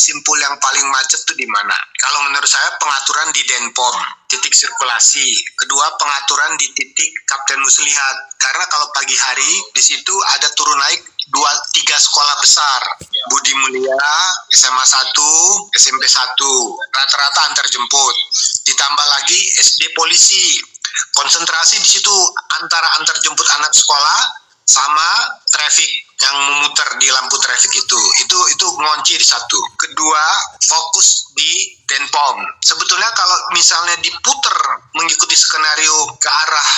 simpul 0.00 0.40
yang 0.40 0.56
paling 0.56 0.88
macet 0.88 1.20
itu 1.20 1.36
di 1.36 1.46
mana? 1.52 1.76
Kalau 2.00 2.24
menurut 2.24 2.48
saya 2.48 2.72
pengaturan 2.80 3.28
di 3.36 3.44
Denpom, 3.44 3.96
titik 4.32 4.56
sirkulasi. 4.56 5.44
Kedua 5.60 5.92
pengaturan 6.00 6.56
di 6.56 6.72
titik 6.72 7.12
Kapten 7.28 7.60
Muslihat. 7.60 8.16
Karena 8.40 8.64
kalau 8.72 8.88
pagi 8.96 9.12
hari 9.20 9.52
di 9.76 9.82
situ 9.84 10.14
ada 10.32 10.48
turun 10.56 10.80
naik 10.80 11.04
dua 11.30 11.52
tiga 11.70 11.94
sekolah 11.94 12.34
besar 12.42 12.80
Budi 13.30 13.54
Mulia 13.62 14.10
SMA 14.50 14.82
1 14.82 15.14
SMP 15.78 16.02
1 16.08 16.16
rata-rata 16.90 17.40
antar 17.46 17.66
jemput 17.70 18.16
ditambah 18.66 19.06
lagi 19.06 19.38
SD 19.62 19.94
polisi 19.94 20.58
konsentrasi 21.14 21.78
di 21.78 21.86
situ 21.86 22.14
antara 22.58 22.98
antar 22.98 23.14
jemput 23.22 23.46
anak 23.46 23.70
sekolah 23.70 24.39
sama 24.70 25.10
traffic 25.50 25.90
yang 26.22 26.36
memutar 26.38 26.86
di 27.02 27.10
lampu 27.10 27.34
traffic 27.42 27.74
itu. 27.74 28.00
Itu 28.22 28.38
itu 28.54 28.66
ngunci 28.70 29.18
di 29.18 29.26
satu. 29.26 29.58
Kedua 29.74 30.22
fokus 30.62 31.34
di 31.34 31.74
denpom. 31.90 32.38
Sebetulnya 32.62 33.10
kalau 33.18 33.36
misalnya 33.50 33.98
diputer 33.98 34.56
mengikuti 34.94 35.34
skenario 35.34 36.14
ke 36.22 36.28
arah 36.30 36.70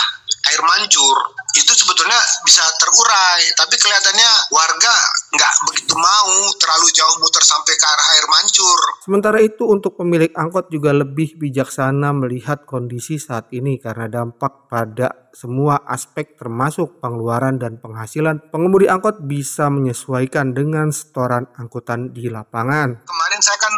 air 0.50 0.62
mancur 0.64 1.16
itu 1.52 1.72
sebetulnya 1.76 2.18
bisa 2.42 2.64
terurai 2.80 3.42
tapi 3.54 3.76
kelihatannya 3.76 4.30
warga 4.50 4.96
nggak 5.37 5.52
begitu 5.70 5.94
mau 5.94 6.34
terlalu 6.58 6.88
jauh 6.90 7.16
muter 7.20 7.44
sampai 7.44 7.75
ke 7.76 7.87
arah 7.87 8.08
air 8.16 8.26
mancur 8.26 8.80
Sementara 9.02 9.42
itu 9.42 9.66
untuk 9.66 9.99
pemilik 9.99 10.30
angkot 10.30 10.70
juga 10.70 10.94
lebih 10.94 11.34
bijaksana 11.34 12.14
melihat 12.14 12.62
kondisi 12.62 13.18
saat 13.18 13.50
ini 13.50 13.82
karena 13.82 14.06
dampak 14.06 14.70
pada 14.70 15.22
semua 15.32 15.80
aspek 15.88 16.37
termasuk 16.37 17.00
pengeluaran 17.00 17.56
dan 17.56 17.80
penghasilan. 17.80 18.52
Pengemudi 18.52 18.87
angkot 18.87 19.25
bisa 19.25 19.72
menyesuaikan 19.72 20.52
dengan 20.52 20.92
setoran 20.92 21.49
angkutan 21.56 22.12
di 22.12 22.28
lapangan. 22.28 23.02
kemarin 23.02 23.31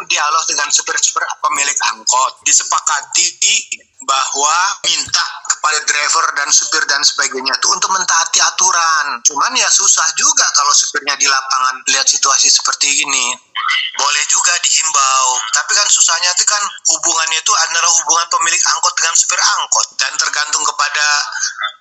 dialog 0.07 0.43
dengan 0.47 0.69
supir-supir 0.71 1.23
pemilik 1.41 1.77
angkot 1.93 2.41
disepakati 2.45 3.27
bahwa 4.05 4.57
minta 4.85 5.25
kepada 5.49 5.81
driver 5.89 6.25
dan 6.37 6.49
supir 6.53 6.83
dan 6.85 7.01
sebagainya 7.01 7.53
itu 7.57 7.67
untuk 7.73 7.89
mentaati 7.89 8.39
aturan. 8.41 9.19
Cuman 9.25 9.51
ya 9.57 9.69
susah 9.69 10.05
juga 10.13 10.45
kalau 10.53 10.71
supirnya 10.77 11.17
di 11.17 11.25
lapangan 11.25 11.81
lihat 11.89 12.05
situasi 12.05 12.49
seperti 12.53 13.01
ini. 13.01 13.33
Boleh 13.95 14.23
juga 14.27 14.53
dihimbau, 14.61 15.27
tapi 15.55 15.71
kan 15.73 15.87
susahnya 15.87 16.29
itu 16.35 16.43
kan 16.45 16.61
hubungannya 16.91 17.39
itu 17.39 17.53
adalah 17.55 17.91
hubungan 18.01 18.27
pemilik 18.27 18.61
angkot 18.75 18.93
dengan 18.99 19.15
supir 19.15 19.39
angkot 19.39 19.87
dan 19.95 20.11
tergantung 20.19 20.63
kepada 20.67 21.07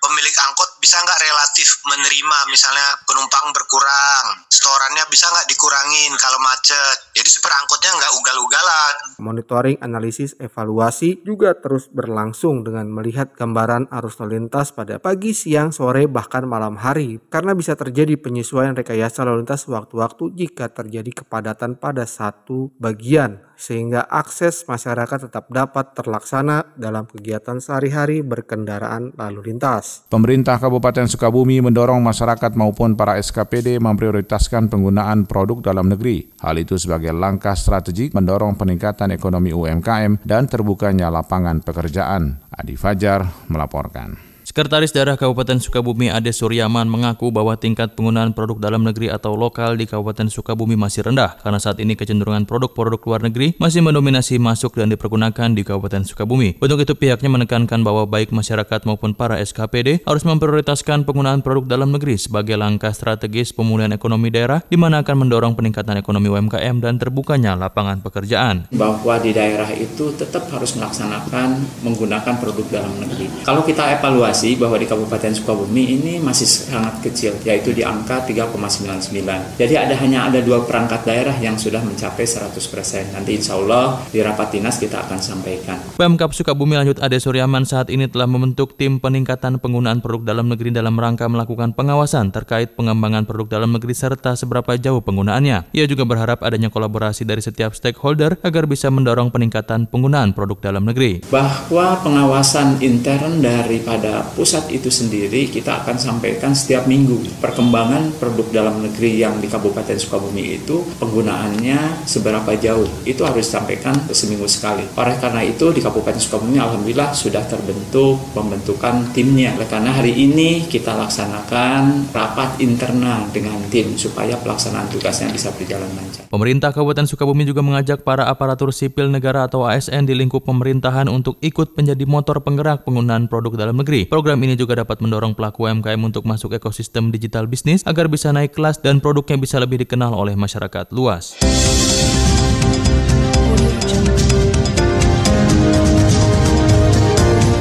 pemilik 0.04 0.36
angkot 0.44 0.70
bisa 0.84 1.00
nggak 1.00 1.20
relatif 1.24 1.80
menerima 1.88 2.38
misalnya 2.52 2.92
penumpang 3.08 3.50
berkurang, 3.56 4.24
setorannya 4.52 5.04
bisa 5.08 5.32
nggak 5.32 5.48
dikurangin 5.48 6.12
kalau 6.20 6.36
macet. 6.44 6.96
Jadi 7.16 7.28
supir 7.32 7.52
angkotnya 7.52 7.90
nggak 7.96 8.12
ugal-ugalan. 8.20 8.94
Monitoring, 9.24 9.76
analisis, 9.80 10.36
evaluasi 10.36 11.24
juga 11.24 11.56
terus 11.56 11.88
berlangsung 11.88 12.62
dengan 12.62 12.84
melihat 12.92 13.32
gambaran 13.32 13.88
arus 13.88 14.20
lalu 14.20 14.44
lintas 14.44 14.76
pada 14.76 15.00
pagi, 15.00 15.32
siang, 15.32 15.72
sore, 15.72 16.04
bahkan 16.04 16.44
malam 16.44 16.76
hari. 16.76 17.16
Karena 17.32 17.56
bisa 17.56 17.72
terjadi 17.72 18.20
penyesuaian 18.20 18.76
rekayasa 18.76 19.24
lalu 19.24 19.44
lintas 19.44 19.64
waktu-waktu 19.66 20.36
jika 20.36 20.68
terjadi 20.68 21.24
kepadatan 21.24 21.73
pada 21.76 22.08
satu 22.08 22.72
bagian 22.80 23.42
sehingga 23.54 24.02
akses 24.10 24.66
masyarakat 24.66 25.30
tetap 25.30 25.46
dapat 25.48 25.94
terlaksana 25.94 26.74
dalam 26.74 27.06
kegiatan 27.06 27.62
sehari-hari 27.62 28.20
berkendaraan 28.20 29.14
lalu 29.14 29.54
lintas. 29.54 30.06
Pemerintah 30.10 30.58
Kabupaten 30.58 31.06
Sukabumi 31.06 31.62
mendorong 31.62 32.02
masyarakat 32.02 32.52
maupun 32.58 32.98
para 32.98 33.14
SKPD 33.18 33.78
memprioritaskan 33.78 34.66
penggunaan 34.68 35.24
produk 35.30 35.62
dalam 35.70 35.86
negeri. 35.86 36.34
Hal 36.42 36.58
itu 36.58 36.74
sebagai 36.74 37.14
langkah 37.14 37.54
strategik 37.54 38.10
mendorong 38.12 38.58
peningkatan 38.58 39.14
ekonomi 39.14 39.54
UMKM 39.54 40.26
dan 40.26 40.50
terbukanya 40.50 41.08
lapangan 41.08 41.62
pekerjaan. 41.62 42.42
Adi 42.50 42.74
Fajar 42.74 43.46
melaporkan. 43.50 44.33
Sekretaris 44.54 44.94
Daerah 44.94 45.18
Kabupaten 45.18 45.58
Sukabumi 45.58 46.14
Ade 46.14 46.30
Suryaman 46.30 46.86
mengaku 46.86 47.34
bahwa 47.34 47.58
tingkat 47.58 47.98
penggunaan 47.98 48.38
produk 48.38 48.62
dalam 48.70 48.86
negeri 48.86 49.10
atau 49.10 49.34
lokal 49.34 49.74
di 49.74 49.82
Kabupaten 49.82 50.30
Sukabumi 50.30 50.78
masih 50.78 51.10
rendah 51.10 51.34
karena 51.42 51.58
saat 51.58 51.82
ini 51.82 51.98
kecenderungan 51.98 52.46
produk-produk 52.46 53.02
luar 53.02 53.26
negeri 53.26 53.58
masih 53.58 53.82
mendominasi 53.82 54.38
masuk 54.38 54.78
dan 54.78 54.94
dipergunakan 54.94 55.58
di 55.58 55.66
Kabupaten 55.66 56.06
Sukabumi. 56.06 56.62
Untuk 56.62 56.78
itu 56.86 56.94
pihaknya 56.94 57.34
menekankan 57.34 57.82
bahwa 57.82 58.06
baik 58.06 58.30
masyarakat 58.30 58.86
maupun 58.86 59.18
para 59.18 59.42
SKPD 59.42 60.06
harus 60.06 60.22
memprioritaskan 60.22 61.02
penggunaan 61.02 61.42
produk 61.42 61.74
dalam 61.74 61.90
negeri 61.90 62.14
sebagai 62.14 62.54
langkah 62.54 62.94
strategis 62.94 63.50
pemulihan 63.50 63.90
ekonomi 63.90 64.30
daerah 64.30 64.62
di 64.70 64.78
mana 64.78 65.02
akan 65.02 65.26
mendorong 65.26 65.58
peningkatan 65.58 65.98
ekonomi 65.98 66.30
UMKM 66.30 66.78
dan 66.78 66.94
terbukanya 67.02 67.58
lapangan 67.58 67.98
pekerjaan. 68.06 68.70
Bahwa 68.70 69.18
di 69.18 69.34
daerah 69.34 69.74
itu 69.74 70.14
tetap 70.14 70.46
harus 70.54 70.78
melaksanakan 70.78 71.82
menggunakan 71.82 72.34
produk 72.38 72.66
dalam 72.70 72.94
negeri. 73.02 73.42
Kalau 73.42 73.66
kita 73.66 73.98
evaluasi 73.98 74.43
evaluasi 74.44 74.60
bahwa 74.60 74.76
di 74.76 74.86
Kabupaten 74.86 75.32
Sukabumi 75.32 75.84
ini 75.96 76.12
masih 76.20 76.44
sangat 76.44 77.00
kecil, 77.00 77.32
yaitu 77.48 77.72
di 77.72 77.80
angka 77.80 78.28
3,99. 78.28 79.56
Jadi 79.56 79.74
ada 79.74 79.94
hanya 79.96 80.28
ada 80.28 80.44
dua 80.44 80.62
perangkat 80.68 81.08
daerah 81.08 81.32
yang 81.40 81.56
sudah 81.56 81.80
mencapai 81.80 82.28
100%. 82.28 83.16
Nanti 83.16 83.30
insya 83.32 83.56
Allah 83.56 84.04
di 84.12 84.20
rapat 84.20 84.52
dinas 84.52 84.76
kita 84.76 85.00
akan 85.08 85.18
sampaikan. 85.18 85.80
Pemkap 85.96 86.36
Sukabumi 86.36 86.76
lanjut 86.76 87.00
Ade 87.00 87.16
Suryaman 87.16 87.64
saat 87.64 87.88
ini 87.88 88.04
telah 88.10 88.28
membentuk 88.28 88.76
tim 88.76 89.00
peningkatan 89.00 89.56
penggunaan 89.56 90.04
produk 90.04 90.36
dalam 90.36 90.52
negeri 90.52 90.74
dalam 90.74 90.94
rangka 91.00 91.24
melakukan 91.30 91.72
pengawasan 91.72 92.28
terkait 92.34 92.76
pengembangan 92.76 93.24
produk 93.24 93.60
dalam 93.60 93.72
negeri 93.72 93.96
serta 93.96 94.36
seberapa 94.36 94.76
jauh 94.76 95.00
penggunaannya. 95.00 95.72
Ia 95.72 95.84
juga 95.88 96.04
berharap 96.04 96.44
adanya 96.44 96.68
kolaborasi 96.68 97.24
dari 97.24 97.40
setiap 97.40 97.72
stakeholder 97.72 98.36
agar 98.44 98.68
bisa 98.68 98.92
mendorong 98.92 99.32
peningkatan 99.32 99.88
penggunaan 99.88 100.36
produk 100.36 100.72
dalam 100.72 100.84
negeri. 100.84 101.24
Bahwa 101.30 101.96
pengawasan 102.02 102.82
intern 102.82 103.40
daripada 103.40 104.33
pusat 104.34 104.68
itu 104.74 104.90
sendiri 104.90 105.46
kita 105.48 105.86
akan 105.86 105.96
sampaikan 105.96 106.52
setiap 106.52 106.90
minggu 106.90 107.38
perkembangan 107.38 108.18
produk 108.18 108.46
dalam 108.50 108.82
negeri 108.82 109.22
yang 109.22 109.38
di 109.38 109.46
Kabupaten 109.46 109.94
Sukabumi 109.94 110.58
itu 110.58 110.82
penggunaannya 110.98 112.04
seberapa 112.04 112.50
jauh 112.58 112.86
itu 113.06 113.22
harus 113.22 113.46
disampaikan 113.46 113.94
seminggu 114.10 114.50
sekali. 114.50 114.82
Oleh 114.98 115.14
karena 115.22 115.46
itu 115.46 115.70
di 115.70 115.78
Kabupaten 115.78 116.18
Sukabumi 116.18 116.58
alhamdulillah 116.58 117.14
sudah 117.14 117.46
terbentuk 117.46 118.18
pembentukan 118.34 119.14
timnya. 119.14 119.54
Oleh 119.54 119.68
karena 119.70 119.94
hari 119.94 120.10
ini 120.10 120.66
kita 120.66 120.96
laksanakan 120.98 122.10
rapat 122.10 122.58
internal 122.58 123.30
dengan 123.30 123.60
tim 123.70 123.94
supaya 123.94 124.34
pelaksanaan 124.40 124.90
tugasnya 124.90 125.30
bisa 125.30 125.54
berjalan 125.54 125.86
lancar. 125.94 126.26
Pemerintah 126.32 126.74
Kabupaten 126.74 127.06
Sukabumi 127.06 127.46
juga 127.46 127.62
mengajak 127.62 128.02
para 128.02 128.26
aparatur 128.26 128.74
sipil 128.74 129.12
negara 129.12 129.46
atau 129.46 129.68
ASN 129.68 130.08
di 130.08 130.16
lingkup 130.16 130.42
pemerintahan 130.42 131.06
untuk 131.06 131.38
ikut 131.44 131.76
menjadi 131.76 132.04
motor 132.08 132.40
penggerak 132.40 132.82
penggunaan 132.82 133.30
produk 133.30 133.54
dalam 133.54 133.76
negeri. 133.78 134.08
Program 134.08 134.23
ini 134.32 134.56
juga 134.56 134.80
dapat 134.80 135.04
mendorong 135.04 135.36
pelaku 135.36 135.68
UMKM 135.68 136.00
untuk 136.00 136.24
masuk 136.24 136.56
ekosistem 136.56 137.12
digital 137.12 137.44
bisnis 137.44 137.84
agar 137.84 138.08
bisa 138.08 138.32
naik 138.32 138.56
kelas 138.56 138.80
dan 138.80 139.04
produknya 139.04 139.36
bisa 139.36 139.60
lebih 139.60 139.84
dikenal 139.84 140.16
oleh 140.16 140.32
masyarakat 140.32 140.88
luas. 140.96 141.36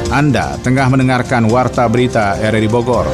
Anda 0.08 0.56
tengah 0.62 0.88
mendengarkan 0.88 1.50
Warta 1.52 1.84
Berita 1.90 2.40
RRI 2.40 2.70
Bogor. 2.72 3.04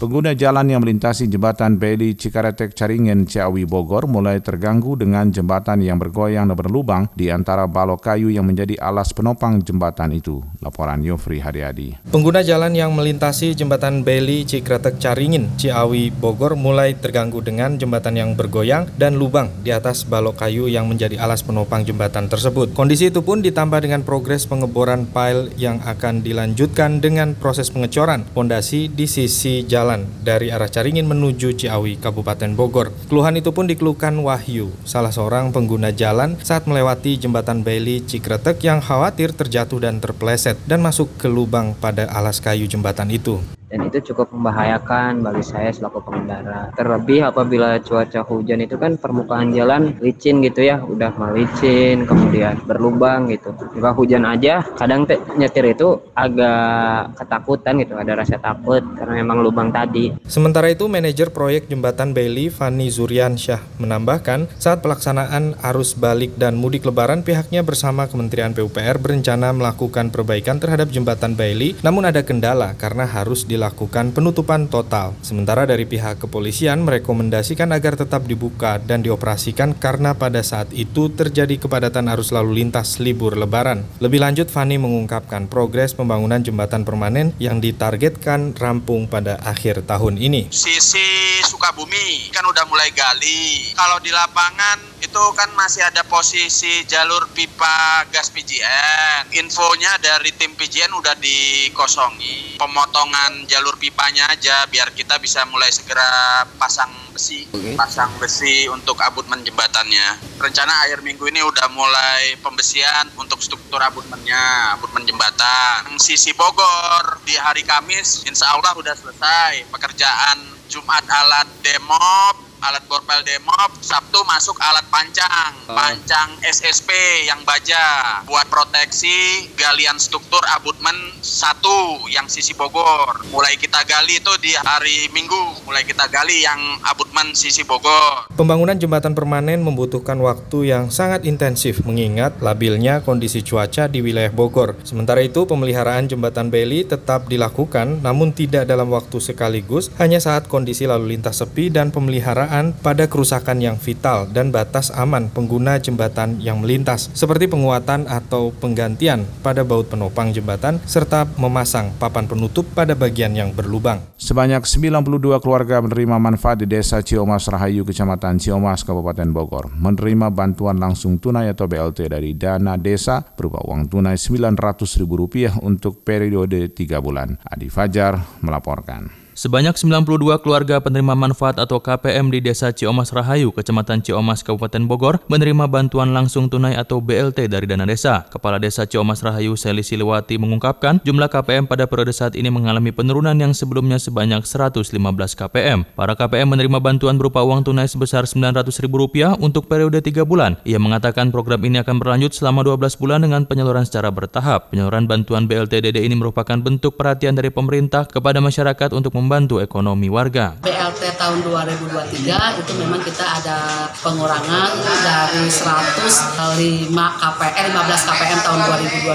Pengguna 0.00 0.32
jalan 0.32 0.64
yang 0.64 0.80
melintasi 0.80 1.28
jembatan 1.28 1.76
Beli 1.76 2.16
Cikaretek 2.16 2.72
Caringin 2.72 3.28
Ciawi 3.28 3.68
Bogor 3.68 4.08
mulai 4.08 4.40
terganggu 4.40 4.96
dengan 4.96 5.28
jembatan 5.28 5.84
yang 5.84 6.00
bergoyang 6.00 6.48
dan 6.48 6.56
berlubang 6.56 7.12
di 7.12 7.28
antara 7.28 7.68
balok 7.68 8.08
kayu 8.08 8.32
yang 8.32 8.48
menjadi 8.48 8.80
alas 8.80 9.12
penopang 9.12 9.60
jembatan 9.60 10.16
itu. 10.16 10.40
Laporan 10.64 11.04
Yofri 11.04 11.44
Haryadi. 11.44 12.00
Pengguna 12.08 12.40
jalan 12.40 12.72
yang 12.72 12.96
melintasi 12.96 13.52
jembatan 13.52 14.00
Beli 14.00 14.48
Cikaretek 14.48 14.96
Caringin 14.96 15.52
Ciawi 15.60 16.08
Bogor 16.08 16.56
mulai 16.56 16.96
terganggu 16.96 17.44
dengan 17.44 17.76
jembatan 17.76 18.16
yang 18.16 18.32
bergoyang 18.32 18.88
dan 18.96 19.20
lubang 19.20 19.52
di 19.60 19.68
atas 19.68 20.08
balok 20.08 20.40
kayu 20.40 20.64
yang 20.64 20.88
menjadi 20.88 21.20
alas 21.20 21.44
penopang 21.44 21.84
jembatan 21.84 22.24
tersebut. 22.24 22.72
Kondisi 22.72 23.12
itu 23.12 23.20
pun 23.20 23.44
ditambah 23.44 23.84
dengan 23.84 24.00
progres 24.00 24.48
pengeboran 24.48 25.04
pile 25.04 25.52
yang 25.60 25.76
akan 25.84 26.24
dilanjutkan 26.24 27.04
dengan 27.04 27.36
proses 27.36 27.68
pengecoran 27.68 28.24
pondasi 28.32 28.88
di 28.88 29.04
sisi 29.04 29.68
jalan 29.68 29.89
jalan 29.90 30.06
dari 30.22 30.54
arah 30.54 30.70
Caringin 30.70 31.10
menuju 31.10 31.58
Ciawi, 31.58 31.98
Kabupaten 31.98 32.54
Bogor. 32.54 32.94
Keluhan 33.10 33.34
itu 33.34 33.50
pun 33.50 33.66
dikeluhkan 33.66 34.14
Wahyu, 34.22 34.70
salah 34.86 35.10
seorang 35.10 35.50
pengguna 35.50 35.90
jalan 35.90 36.38
saat 36.46 36.70
melewati 36.70 37.18
jembatan 37.18 37.66
Bailey 37.66 37.98
Cikretek 38.06 38.62
yang 38.62 38.78
khawatir 38.78 39.34
terjatuh 39.34 39.82
dan 39.82 39.98
terpleset 39.98 40.54
dan 40.70 40.78
masuk 40.78 41.10
ke 41.18 41.26
lubang 41.26 41.74
pada 41.74 42.06
alas 42.06 42.38
kayu 42.38 42.70
jembatan 42.70 43.10
itu 43.10 43.42
itu 43.90 44.14
cukup 44.14 44.30
membahayakan 44.30 45.26
bagi 45.26 45.42
saya 45.42 45.74
selaku 45.74 45.98
pengendara. 46.06 46.70
Terlebih 46.78 47.26
apabila 47.26 47.82
cuaca 47.82 48.22
hujan 48.22 48.62
itu 48.62 48.78
kan 48.78 48.94
permukaan 48.94 49.50
jalan 49.50 49.98
licin 49.98 50.38
gitu 50.46 50.62
ya, 50.62 50.78
udah 50.78 51.10
melicin, 51.18 52.06
kemudian 52.06 52.62
berlubang 52.64 53.26
gitu. 53.34 53.50
Jika 53.74 53.90
hujan 53.90 54.22
aja, 54.22 54.62
kadang 54.78 55.10
nyetir 55.34 55.74
itu 55.74 55.98
agak 56.14 57.18
ketakutan 57.18 57.82
gitu, 57.82 57.98
ada 57.98 58.12
rasa 58.14 58.38
takut 58.38 58.86
karena 58.94 59.26
memang 59.26 59.42
lubang 59.42 59.74
tadi. 59.74 60.14
Sementara 60.30 60.70
itu, 60.70 60.86
manajer 60.86 61.34
proyek 61.34 61.66
jembatan 61.66 62.14
Bailey, 62.14 62.46
Fani 62.48 62.86
Zuriansyah, 62.86 63.82
menambahkan 63.82 64.46
saat 64.62 64.78
pelaksanaan 64.84 65.58
arus 65.74 65.98
balik 65.98 66.38
dan 66.38 66.54
mudik 66.54 66.86
lebaran, 66.86 67.26
pihaknya 67.26 67.66
bersama 67.66 68.06
Kementerian 68.06 68.54
PUPR 68.54 69.02
berencana 69.02 69.50
melakukan 69.50 70.14
perbaikan 70.14 70.62
terhadap 70.62 70.92
jembatan 70.94 71.34
Bailey, 71.34 71.74
namun 71.82 72.06
ada 72.06 72.22
kendala 72.22 72.76
karena 72.78 73.08
harus 73.08 73.42
dilakukan 73.48 73.79
dilakukan 73.80 74.12
penutupan 74.12 74.68
total. 74.68 75.16
Sementara 75.24 75.64
dari 75.64 75.88
pihak 75.88 76.20
kepolisian 76.20 76.84
merekomendasikan 76.84 77.72
agar 77.72 77.96
tetap 77.96 78.28
dibuka 78.28 78.76
dan 78.76 79.00
dioperasikan 79.00 79.72
karena 79.72 80.12
pada 80.12 80.44
saat 80.44 80.68
itu 80.76 81.08
terjadi 81.08 81.56
kepadatan 81.56 82.12
arus 82.12 82.28
lalu 82.28 82.60
lintas 82.60 83.00
libur 83.00 83.40
lebaran. 83.40 83.88
Lebih 84.04 84.20
lanjut, 84.20 84.52
Fani 84.52 84.76
mengungkapkan 84.76 85.48
progres 85.48 85.96
pembangunan 85.96 86.44
jembatan 86.44 86.84
permanen 86.84 87.32
yang 87.40 87.56
ditargetkan 87.64 88.52
rampung 88.60 89.08
pada 89.08 89.40
akhir 89.48 89.88
tahun 89.88 90.20
ini. 90.20 90.52
Sisi 90.52 91.40
Sukabumi 91.48 92.28
kan 92.36 92.44
udah 92.44 92.68
mulai 92.68 92.92
gali. 92.92 93.72
Kalau 93.72 93.96
di 94.04 94.12
lapangan 94.12 94.89
itu 95.10 95.26
kan 95.34 95.50
masih 95.58 95.82
ada 95.82 96.06
posisi 96.06 96.86
jalur 96.86 97.26
pipa 97.34 98.06
gas 98.14 98.30
PGN. 98.30 99.34
Infonya 99.42 99.98
dari 99.98 100.30
tim 100.38 100.54
PGN 100.54 100.94
udah 100.94 101.18
dikosongi. 101.18 102.54
Pemotongan 102.54 103.42
jalur 103.50 103.74
pipanya 103.74 104.30
aja 104.30 104.70
biar 104.70 104.94
kita 104.94 105.18
bisa 105.18 105.42
mulai 105.50 105.66
segera 105.74 106.46
pasang 106.62 106.94
besi, 107.10 107.50
okay. 107.50 107.74
pasang 107.74 108.06
besi 108.22 108.70
untuk 108.70 109.02
abutmen 109.02 109.42
jembatannya. 109.42 110.38
Rencana 110.38 110.86
akhir 110.86 111.02
minggu 111.02 111.26
ini 111.26 111.42
udah 111.42 111.66
mulai 111.74 112.38
pembesian 112.38 113.10
untuk 113.18 113.42
struktur 113.42 113.82
abutmennya, 113.82 114.78
abutmen 114.78 115.02
jembatan. 115.10 115.90
Sisi 115.98 116.30
Bogor 116.38 117.18
di 117.26 117.34
hari 117.34 117.66
Kamis, 117.66 118.22
insya 118.30 118.54
Allah 118.54 118.78
udah 118.78 118.94
selesai 118.94 119.66
pekerjaan 119.74 120.38
Jumat 120.70 121.02
alat 121.02 121.50
demop 121.66 122.49
alat 122.60 122.84
borpel 122.84 123.24
demop, 123.24 123.72
Sabtu 123.80 124.20
masuk 124.28 124.56
alat 124.60 124.84
pancang, 124.92 125.52
oh. 125.68 125.72
pancang 125.72 126.28
SSP 126.44 126.92
yang 127.24 127.40
baja 127.48 127.80
buat 128.28 128.44
proteksi 128.52 129.48
galian 129.56 129.96
struktur 129.96 130.40
abutmen 130.52 130.94
satu 131.24 132.04
yang 132.12 132.28
sisi 132.28 132.52
Bogor. 132.52 133.24
Mulai 133.32 133.56
kita 133.56 133.80
gali 133.88 134.20
itu 134.20 134.32
di 134.44 134.52
hari 134.52 135.08
Minggu, 135.16 135.64
mulai 135.64 135.88
kita 135.88 136.04
gali 136.12 136.44
yang 136.44 136.60
abutmen 136.84 137.32
sisi 137.32 137.64
Bogor. 137.64 138.28
Pembangunan 138.36 138.76
jembatan 138.76 139.16
permanen 139.16 139.64
membutuhkan 139.64 140.20
waktu 140.20 140.68
yang 140.68 140.92
sangat 140.92 141.24
intensif 141.24 141.80
mengingat 141.88 142.36
labilnya 142.44 143.00
kondisi 143.00 143.40
cuaca 143.40 143.88
di 143.88 144.04
wilayah 144.04 144.32
Bogor. 144.32 144.76
Sementara 144.84 145.24
itu 145.24 145.48
pemeliharaan 145.48 146.12
jembatan 146.12 146.52
Beli 146.52 146.84
tetap 146.84 147.24
dilakukan 147.32 148.04
namun 148.04 148.36
tidak 148.36 148.68
dalam 148.68 148.92
waktu 148.92 149.16
sekaligus, 149.16 149.88
hanya 149.96 150.20
saat 150.20 150.44
kondisi 150.50 150.84
lalu 150.84 151.16
lintas 151.16 151.40
sepi 151.40 151.72
dan 151.72 151.88
pemeliharaan 151.88 152.49
pemeliharaan 152.50 152.74
pada 152.82 153.06
kerusakan 153.06 153.62
yang 153.62 153.76
vital 153.78 154.26
dan 154.26 154.50
batas 154.50 154.90
aman 154.90 155.30
pengguna 155.30 155.78
jembatan 155.78 156.42
yang 156.42 156.58
melintas, 156.58 157.06
seperti 157.14 157.46
penguatan 157.46 158.10
atau 158.10 158.50
penggantian 158.50 159.22
pada 159.40 159.62
baut 159.62 159.86
penopang 159.86 160.34
jembatan, 160.34 160.82
serta 160.82 161.30
memasang 161.38 161.94
papan 162.02 162.26
penutup 162.26 162.66
pada 162.74 162.98
bagian 162.98 163.30
yang 163.38 163.54
berlubang. 163.54 164.02
Sebanyak 164.18 164.66
92 164.66 165.38
keluarga 165.38 165.78
menerima 165.78 166.18
manfaat 166.18 166.58
di 166.60 166.66
Desa 166.66 166.98
Ciomas 167.00 167.46
Rahayu, 167.46 167.86
Kecamatan 167.86 168.42
Ciomas, 168.42 168.82
Kabupaten 168.82 169.30
Bogor, 169.30 169.70
menerima 169.70 170.34
bantuan 170.34 170.76
langsung 170.82 171.22
tunai 171.22 171.46
atau 171.54 171.70
BLT 171.70 172.10
dari 172.10 172.34
dana 172.34 172.74
desa 172.74 173.22
berupa 173.22 173.62
uang 173.62 173.86
tunai 173.86 174.18
Rp900.000 174.18 175.62
untuk 175.62 176.02
periode 176.02 176.74
3 176.74 176.98
bulan. 176.98 177.38
Adi 177.46 177.70
Fajar 177.70 178.18
melaporkan. 178.42 179.19
Sebanyak 179.40 179.72
92 179.72 180.36
keluarga 180.44 180.84
penerima 180.84 181.16
manfaat 181.16 181.56
atau 181.56 181.80
KPM 181.80 182.28
di 182.28 182.44
Desa 182.44 182.76
Ciomas 182.76 183.08
Rahayu, 183.08 183.48
Kecamatan 183.56 184.04
Ciomas, 184.04 184.44
Kabupaten 184.44 184.84
Bogor, 184.84 185.16
menerima 185.32 185.64
bantuan 185.64 186.12
langsung 186.12 186.52
tunai 186.52 186.76
atau 186.76 187.00
BLT 187.00 187.48
dari 187.48 187.64
dana 187.64 187.88
desa. 187.88 188.28
Kepala 188.28 188.60
Desa 188.60 188.84
Ciomas 188.84 189.24
Rahayu, 189.24 189.56
Seli 189.56 189.80
Siliwati, 189.80 190.36
mengungkapkan 190.36 191.00
jumlah 191.08 191.32
KPM 191.32 191.64
pada 191.64 191.88
periode 191.88 192.12
saat 192.12 192.36
ini 192.36 192.52
mengalami 192.52 192.92
penurunan 192.92 193.32
yang 193.32 193.56
sebelumnya 193.56 193.96
sebanyak 193.96 194.44
115 194.44 194.92
KPM. 195.32 195.88
Para 195.96 196.12
KPM 196.12 196.60
menerima 196.60 196.76
bantuan 196.76 197.16
berupa 197.16 197.40
uang 197.40 197.64
tunai 197.64 197.88
sebesar 197.88 198.28
Rp900.000 198.28 199.40
untuk 199.40 199.72
periode 199.72 200.04
3 200.04 200.20
bulan. 200.28 200.60
Ia 200.68 200.76
mengatakan 200.76 201.32
program 201.32 201.64
ini 201.64 201.80
akan 201.80 201.96
berlanjut 201.96 202.36
selama 202.36 202.60
12 202.60 202.92
bulan 203.00 203.24
dengan 203.24 203.48
penyaluran 203.48 203.88
secara 203.88 204.12
bertahap. 204.12 204.68
Penyaluran 204.68 205.08
bantuan 205.08 205.48
BLT 205.48 205.80
DD 205.80 206.04
ini 206.04 206.12
merupakan 206.12 206.60
bentuk 206.60 207.00
perhatian 207.00 207.32
dari 207.32 207.48
pemerintah 207.48 208.04
kepada 208.04 208.44
masyarakat 208.44 208.92
untuk 208.92 209.16
membantu 209.16 209.29
membantu 209.30 209.62
ekonomi 209.62 210.10
warga. 210.10 210.58
BLT 210.58 211.14
tahun 211.14 211.46
2023 211.46 212.34
itu 212.66 212.72
memang 212.82 212.98
kita 212.98 213.22
ada 213.22 213.86
pengurangan 214.02 214.74
dari 215.06 215.46
105 215.46 216.90
KPM 216.90 217.66
15 217.70 218.08
KPM 218.10 218.38
tahun 218.42 218.58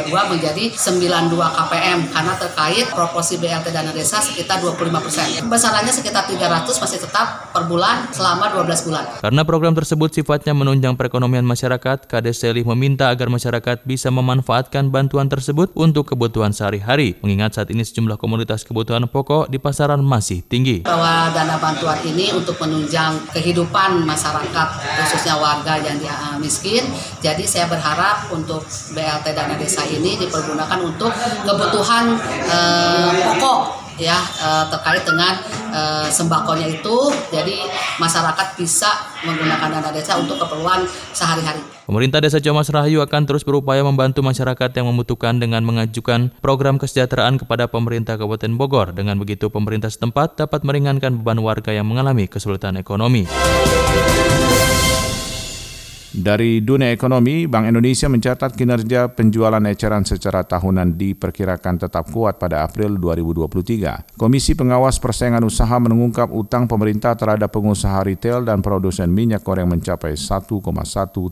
2022 0.08 0.32
menjadi 0.32 0.63
92 0.71 1.36
KPM 1.36 1.99
karena 2.15 2.34
terkait 2.39 2.88
proporsi 2.95 3.36
BLT 3.43 3.75
dana 3.75 3.91
desa 3.91 4.23
sekitar 4.23 4.63
25 4.63 5.04
persen. 5.04 5.28
Besarannya 5.51 5.91
sekitar 5.91 6.23
300 6.32 6.63
masih 6.63 7.04
tetap 7.04 7.51
per 7.51 7.67
bulan 7.67 8.08
selama 8.15 8.56
12 8.56 8.88
bulan. 8.88 9.04
Karena 9.19 9.43
program 9.43 9.75
tersebut 9.75 10.15
sifatnya 10.15 10.56
menunjang 10.56 10.95
perekonomian 10.95 11.43
masyarakat, 11.43 12.08
Kades 12.08 12.39
Selih 12.39 12.63
meminta 12.71 13.12
agar 13.12 13.28
masyarakat 13.28 13.84
bisa 13.84 14.08
memanfaatkan 14.15 14.88
bantuan 14.95 15.28
tersebut 15.28 15.75
untuk 15.75 16.08
kebutuhan 16.15 16.56
sehari-hari. 16.56 17.19
Mengingat 17.19 17.60
saat 17.60 17.67
ini 17.67 17.84
sejumlah 17.84 18.15
komoditas 18.15 18.63
kebutuhan 18.63 19.12
pokok 19.12 19.51
di 19.51 19.60
pasaran 19.60 20.04
masih 20.05 20.45
tinggi. 20.45 20.85
Bahwa 20.85 21.33
dana 21.33 21.57
bantuan 21.57 21.97
ini 22.05 22.29
untuk 22.31 22.55
menunjang 22.61 23.17
kehidupan 23.33 24.05
masyarakat 24.05 24.67
khususnya 25.01 25.35
warga 25.41 25.81
yang 25.81 25.97
dia 25.97 26.13
miskin. 26.37 26.85
Jadi 27.19 27.43
saya 27.49 27.65
berharap 27.65 28.29
untuk 28.29 28.61
BLT 28.93 29.25
dana 29.33 29.57
desa 29.57 29.81
ini 29.89 30.21
dipergunakan 30.21 30.79
untuk 30.85 31.09
kebutuhan 31.43 32.15
eh, 32.45 33.11
pokok 33.33 33.84
ya 33.99 34.17
eh, 34.19 34.65
terkait 34.71 35.03
dengan 35.08 35.34
eh, 35.71 36.08
sembakonya 36.12 36.67
itu 36.67 36.95
jadi 37.31 37.67
masyarakat 37.99 38.47
bisa 38.60 38.89
menggunakan 39.23 39.79
dana 39.79 39.89
desa 39.91 40.19
untuk 40.19 40.39
keperluan 40.39 40.84
sehari-hari. 41.15 41.63
Pemerintah 41.86 42.17
Desa 42.17 42.41
Comas 42.41 42.65
Rahayu 42.73 43.05
akan 43.05 43.29
terus 43.29 43.45
berupaya 43.45 43.86
membantu 43.86 44.25
masyarakat 44.25 44.73
yang 44.73 44.89
membutuhkan 44.89 45.38
dengan 45.38 45.62
mengajukan 45.62 46.34
program 46.41 46.81
kesejahteraan 46.81 47.38
kepada 47.38 47.69
pemerintah 47.69 48.17
Kabupaten 48.17 48.58
Bogor. 48.58 48.89
Dengan 48.97 49.21
begitu 49.21 49.53
pemerintah 49.53 49.93
setempat 49.93 50.34
dapat 50.41 50.65
meringankan 50.65 51.21
beban 51.21 51.45
warga 51.45 51.69
yang 51.77 51.86
mengalami 51.86 52.25
kesulitan 52.25 52.81
ekonomi. 52.81 53.29
Dari 56.15 56.63
dunia 56.63 56.95
ekonomi, 56.95 57.43
Bank 57.43 57.67
Indonesia 57.67 58.08
mencatat 58.08 58.56
kinerja 58.56 59.12
penjualan 59.12 59.60
eceran 59.67 60.08
secara 60.08 60.47
tahunan 60.47 60.95
diperkirakan 60.95 61.75
tetap 61.75 62.08
kuat 62.08 62.39
pada 62.39 62.63
April 62.63 62.95
2023. 62.95 64.15
Komisi 64.15 64.56
Pengawas 64.56 64.95
Persaingan 64.95 65.43
Usaha 65.43 65.75
mengungkap 65.75 66.32
utang 66.32 66.71
pemerintah 66.71 67.19
terhadap 67.19 67.51
pengusaha 67.51 67.99
retail 68.08 68.47
dan 68.47 68.63
produsen 68.63 69.12
minyak 69.12 69.43
goreng 69.43 69.67
mencapai 69.67 70.15
1,1 70.15 70.56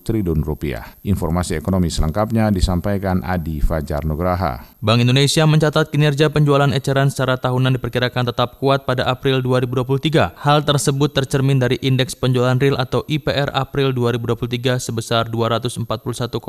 triliun 0.03 0.43
rupiah. 0.43 0.83
Informasi 1.07 1.55
ekonomi 1.55 1.87
selengkapnya 1.87 2.51
disampaikan 2.51 3.23
Adi 3.23 3.63
Fajar 3.63 4.03
Nugraha. 4.03 4.67
Bank 4.83 4.99
Indonesia 4.99 5.47
mencatat 5.47 5.95
kinerja 5.95 6.27
penjualan 6.27 6.67
eceran 6.75 7.07
secara 7.07 7.39
tahunan 7.39 7.79
diperkirakan 7.79 8.35
tetap 8.35 8.59
kuat 8.59 8.83
pada 8.83 9.07
April 9.07 9.39
2023. 9.39 10.35
Hal 10.43 10.67
tersebut 10.67 11.15
tercermin 11.15 11.63
dari 11.63 11.79
indeks 11.79 12.19
penjualan 12.19 12.59
real 12.59 12.75
atau 12.75 13.07
IPR 13.07 13.47
April 13.55 13.95
2023 13.95 14.72
sebesar 14.79 15.27
241,6 15.27 16.39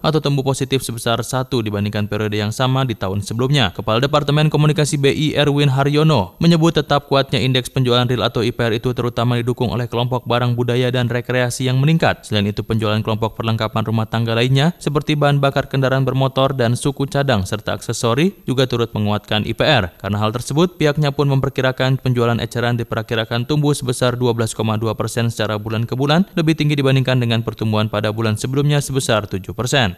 atau 0.00 0.18
tumbuh 0.20 0.44
positif 0.44 0.82
sebesar 0.82 1.20
1 1.22 1.48
dibandingkan 1.48 2.08
periode 2.10 2.36
yang 2.36 2.50
sama 2.50 2.88
di 2.88 2.98
tahun 2.98 3.22
sebelumnya. 3.22 3.70
Kepala 3.76 4.00
Departemen 4.02 4.50
Komunikasi 4.50 4.98
BI 4.98 5.38
Erwin 5.38 5.70
Haryono 5.70 6.34
menyebut 6.42 6.74
tetap 6.76 7.06
kuatnya 7.06 7.38
indeks 7.38 7.70
penjualan 7.70 8.04
real 8.04 8.26
atau 8.26 8.42
IPR 8.42 8.76
itu 8.82 8.90
terutama 8.90 9.38
didukung 9.38 9.70
oleh 9.70 9.86
kelompok 9.86 10.26
barang 10.26 10.58
budaya 10.58 10.90
dan 10.90 11.06
rekreasi 11.06 11.70
yang 11.70 11.78
meningkat. 11.78 12.26
Selain 12.26 12.50
itu 12.50 12.66
penjualan 12.66 12.98
kelompok 12.98 13.38
perlengkapan 13.38 13.86
rumah 13.86 14.10
tangga 14.10 14.34
lainnya 14.34 14.74
seperti 14.82 15.14
bahan 15.14 15.38
bakar 15.38 15.70
kendaraan 15.70 16.02
bermotor 16.02 16.50
dan 16.50 16.74
suku 16.74 17.06
cadang 17.06 17.46
serta 17.46 17.78
aksesori 17.78 18.42
juga 18.42 18.66
turut 18.66 18.90
menguatkan 18.90 19.46
IPR. 19.46 19.94
Karena 20.02 20.18
hal 20.18 20.34
tersebut, 20.34 20.74
pihaknya 20.74 21.14
pun 21.14 21.30
memperkirakan 21.30 22.02
penjualan 22.02 22.36
eceran 22.42 22.74
diperkirakan 22.74 23.46
tumbuh 23.46 23.70
sebesar 23.70 24.18
12,2 24.18 24.58
persen 24.98 25.30
secara 25.30 25.54
bulan 25.54 25.86
ke 25.86 25.94
bulan, 25.94 26.26
lebih 26.34 26.58
tinggi 26.58 26.74
dibandingkan 26.74 27.22
dengan 27.22 27.40
pertumbuhan 27.46 27.69
pertumbuhan 27.70 27.86
pada 27.86 28.10
bulan 28.10 28.34
sebelumnya 28.34 28.82
sebesar 28.82 29.30
7%. 29.30 29.46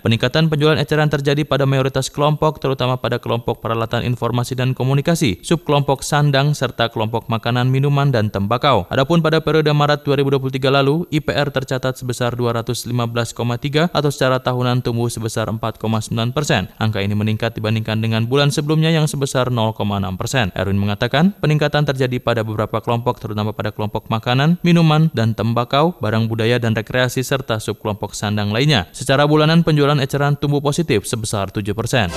Peningkatan 0.04 0.52
penjualan 0.52 0.76
eceran 0.76 1.08
terjadi 1.08 1.48
pada 1.48 1.64
mayoritas 1.64 2.12
kelompok, 2.12 2.60
terutama 2.60 3.00
pada 3.00 3.16
kelompok 3.16 3.64
peralatan 3.64 4.04
informasi 4.04 4.52
dan 4.52 4.76
komunikasi, 4.76 5.40
subkelompok 5.40 6.04
sandang, 6.04 6.52
serta 6.52 6.92
kelompok 6.92 7.32
makanan, 7.32 7.72
minuman, 7.72 8.12
dan 8.12 8.28
tembakau. 8.28 8.84
Adapun 8.92 9.24
pada 9.24 9.40
periode 9.40 9.72
Maret 9.72 10.04
2023 10.04 10.68
lalu, 10.68 11.08
IPR 11.08 11.48
tercatat 11.48 11.96
sebesar 11.96 12.36
215,3 12.36 13.88
atau 13.88 14.10
secara 14.12 14.36
tahunan 14.44 14.84
tumbuh 14.84 15.08
sebesar 15.08 15.48
4,9 15.48 16.36
persen. 16.36 16.68
Angka 16.76 17.00
ini 17.00 17.16
meningkat 17.16 17.56
dibandingkan 17.56 18.04
dengan 18.04 18.28
bulan 18.28 18.52
sebelumnya 18.52 18.92
yang 18.92 19.08
sebesar 19.08 19.48
0,6 19.48 19.80
persen. 20.20 20.52
Erwin 20.52 20.76
mengatakan, 20.76 21.32
peningkatan 21.40 21.88
terjadi 21.88 22.20
pada 22.20 22.44
beberapa 22.44 22.84
kelompok, 22.84 23.16
terutama 23.16 23.56
pada 23.56 23.72
kelompok 23.72 24.12
makanan, 24.12 24.60
minuman, 24.60 25.08
dan 25.16 25.32
tembakau, 25.32 25.96
barang 25.96 26.28
budaya 26.28 26.60
dan 26.60 26.76
rekreasi, 26.76 27.22
serta 27.22 27.61
subkelompok 27.62 28.18
sandang 28.18 28.50
lainnya. 28.50 28.90
Secara 28.90 29.22
bulanan 29.30 29.62
penjualan 29.62 30.02
eceran 30.02 30.34
tumbuh 30.34 30.58
positif 30.58 31.06
sebesar 31.06 31.54
7 31.54 31.70
persen. 31.70 32.10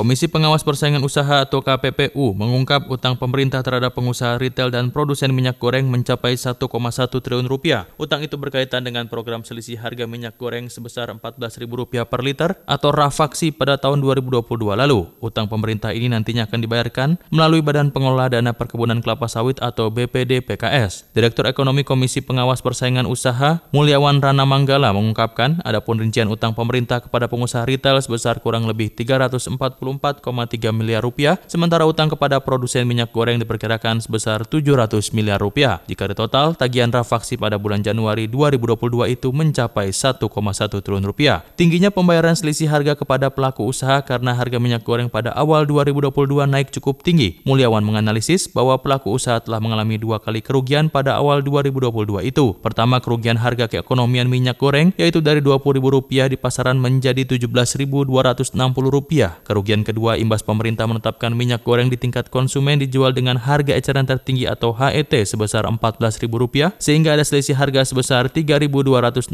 Komisi 0.00 0.32
Pengawas 0.32 0.64
Persaingan 0.64 1.04
Usaha 1.04 1.44
atau 1.44 1.60
KPPU 1.60 2.32
mengungkap 2.32 2.88
utang 2.88 3.20
pemerintah 3.20 3.60
terhadap 3.60 3.92
pengusaha 3.92 4.40
retail 4.40 4.72
dan 4.72 4.88
produsen 4.88 5.28
minyak 5.28 5.60
goreng 5.60 5.92
mencapai 5.92 6.40
1,1 6.40 6.56
triliun 6.56 7.44
rupiah. 7.44 7.84
Utang 8.00 8.24
itu 8.24 8.40
berkaitan 8.40 8.80
dengan 8.80 9.12
program 9.12 9.44
selisih 9.44 9.76
harga 9.76 10.08
minyak 10.08 10.40
goreng 10.40 10.72
sebesar 10.72 11.12
Rp14.000 11.12 12.08
per 12.08 12.24
liter 12.24 12.56
atau 12.64 12.88
rafaksi 12.96 13.52
pada 13.52 13.76
tahun 13.76 14.00
2022 14.00 14.40
lalu. 14.72 15.04
Utang 15.20 15.52
pemerintah 15.52 15.92
ini 15.92 16.08
nantinya 16.08 16.48
akan 16.48 16.58
dibayarkan 16.64 17.08
melalui 17.28 17.60
Badan 17.60 17.92
Pengelola 17.92 18.32
Dana 18.32 18.56
Perkebunan 18.56 19.04
Kelapa 19.04 19.28
Sawit 19.28 19.60
atau 19.60 19.92
BPD 19.92 20.40
PKS. 20.40 21.12
Direktur 21.12 21.44
Ekonomi 21.44 21.84
Komisi 21.84 22.24
Pengawas 22.24 22.64
Persaingan 22.64 23.04
Usaha 23.04 23.60
Mulyawan 23.76 24.24
Rana 24.24 24.48
Manggala 24.48 24.96
mengungkapkan 24.96 25.60
adapun 25.60 26.00
rincian 26.00 26.32
utang 26.32 26.56
pemerintah 26.56 27.04
kepada 27.04 27.28
pengusaha 27.28 27.68
retail 27.68 28.00
sebesar 28.00 28.40
kurang 28.40 28.64
lebih 28.64 28.88
340 28.96 29.89
24,3 29.98 30.70
miliar 30.70 31.02
rupiah, 31.02 31.42
sementara 31.50 31.82
utang 31.82 32.06
kepada 32.06 32.38
produsen 32.38 32.86
minyak 32.86 33.10
goreng 33.10 33.42
diperkirakan 33.42 33.98
sebesar 33.98 34.46
700 34.46 35.10
miliar 35.10 35.42
rupiah. 35.42 35.82
Jika 35.90 36.06
di 36.06 36.14
total, 36.14 36.54
tagihan 36.54 36.92
rafaksi 36.92 37.34
pada 37.34 37.58
bulan 37.58 37.82
Januari 37.82 38.30
2022 38.30 39.14
itu 39.14 39.28
mencapai 39.34 39.90
1,1 39.90 40.82
triliun 40.82 41.06
rupiah. 41.06 41.46
Tingginya 41.54 41.94
pembayaran 41.94 42.36
selisih 42.36 42.68
harga 42.68 42.98
kepada 42.98 43.30
pelaku 43.30 43.70
usaha 43.70 44.02
karena 44.02 44.34
harga 44.34 44.58
minyak 44.60 44.82
goreng 44.82 45.06
pada 45.06 45.30
awal 45.32 45.64
2022 45.64 46.10
naik 46.50 46.74
cukup 46.74 47.00
tinggi. 47.00 47.38
Mulyawan 47.46 47.86
menganalisis 47.86 48.50
bahwa 48.50 48.76
pelaku 48.82 49.14
usaha 49.14 49.38
telah 49.38 49.62
mengalami 49.62 49.96
dua 49.96 50.18
kali 50.18 50.42
kerugian 50.42 50.90
pada 50.90 51.16
awal 51.16 51.40
2022 51.40 52.26
itu. 52.26 52.58
Pertama, 52.58 52.98
kerugian 52.98 53.38
harga 53.38 53.70
keekonomian 53.70 54.26
minyak 54.26 54.58
goreng, 54.58 54.90
yaitu 54.98 55.22
dari 55.22 55.38
Rp20.000 55.40 56.34
di 56.34 56.36
pasaran 56.36 56.76
menjadi 56.76 57.22
Rp17.260. 57.22 59.46
Kerugian 59.46 59.69
Kemudian 59.70 59.86
kedua, 59.86 60.18
imbas 60.18 60.42
pemerintah 60.42 60.82
menetapkan 60.90 61.30
minyak 61.30 61.62
goreng 61.62 61.86
di 61.86 61.94
tingkat 61.94 62.26
konsumen 62.26 62.82
dijual 62.82 63.14
dengan 63.14 63.38
harga 63.38 63.70
eceran 63.70 64.02
tertinggi 64.02 64.42
atau 64.50 64.74
HET 64.74 65.14
sebesar 65.22 65.62
Rp14.000 65.62 66.74
sehingga 66.82 67.14
ada 67.14 67.22
selisih 67.22 67.54
harga 67.54 67.86
sebesar 67.86 68.34
Rp3.260 68.34 69.30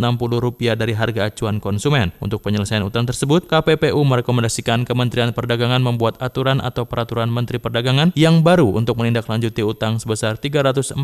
dari 0.77 0.93
harga 0.93 1.33
acuan 1.33 1.57
konsumen. 1.57 2.13
Untuk 2.21 2.45
penyelesaian 2.45 2.85
utang 2.85 3.09
tersebut, 3.09 3.49
KPPU 3.49 3.97
merekomendasikan 3.97 4.85
Kementerian 4.85 5.33
Perdagangan 5.33 5.81
membuat 5.81 6.21
aturan 6.21 6.61
atau 6.61 6.85
peraturan 6.85 7.33
Menteri 7.33 7.57
Perdagangan 7.57 8.13
yang 8.13 8.45
baru 8.45 8.77
untuk 8.77 9.01
menindaklanjuti 9.01 9.65
utang 9.65 9.97
sebesar 9.97 10.37
344 10.37 11.01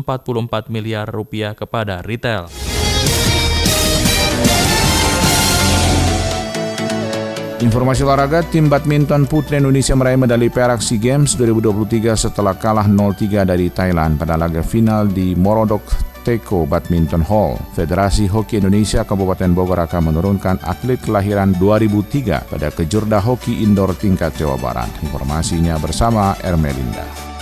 miliar 0.69 1.09
kepada 1.57 2.05
retail. 2.05 2.53
Informasi 7.63 8.03
olahraga, 8.03 8.43
tim 8.43 8.67
badminton 8.67 9.23
putri 9.23 9.55
Indonesia 9.55 9.95
meraih 9.95 10.19
medali 10.19 10.51
perak 10.51 10.83
SEA 10.83 10.99
Games 10.99 11.39
2023 11.39 12.11
setelah 12.11 12.59
kalah 12.59 12.83
0-3 12.91 13.47
dari 13.47 13.71
Thailand 13.71 14.19
pada 14.19 14.35
laga 14.35 14.59
final 14.59 15.07
di 15.07 15.31
Morodok 15.31 15.79
Teko 16.27 16.67
Badminton 16.67 17.23
Hall. 17.23 17.55
Federasi 17.71 18.27
Hoki 18.27 18.59
Indonesia 18.59 19.07
Kabupaten 19.07 19.55
Bogor 19.55 19.79
akan 19.79 20.11
menurunkan 20.11 20.59
atlet 20.59 20.99
kelahiran 20.99 21.55
2003 21.55 22.51
pada 22.51 22.67
kejurda 22.67 23.23
hoki 23.23 23.63
indoor 23.63 23.95
tingkat 23.95 24.35
Jawa 24.35 24.59
Barat. 24.59 24.91
Informasinya 24.99 25.79
bersama 25.79 26.35
Ermelinda. 26.43 27.32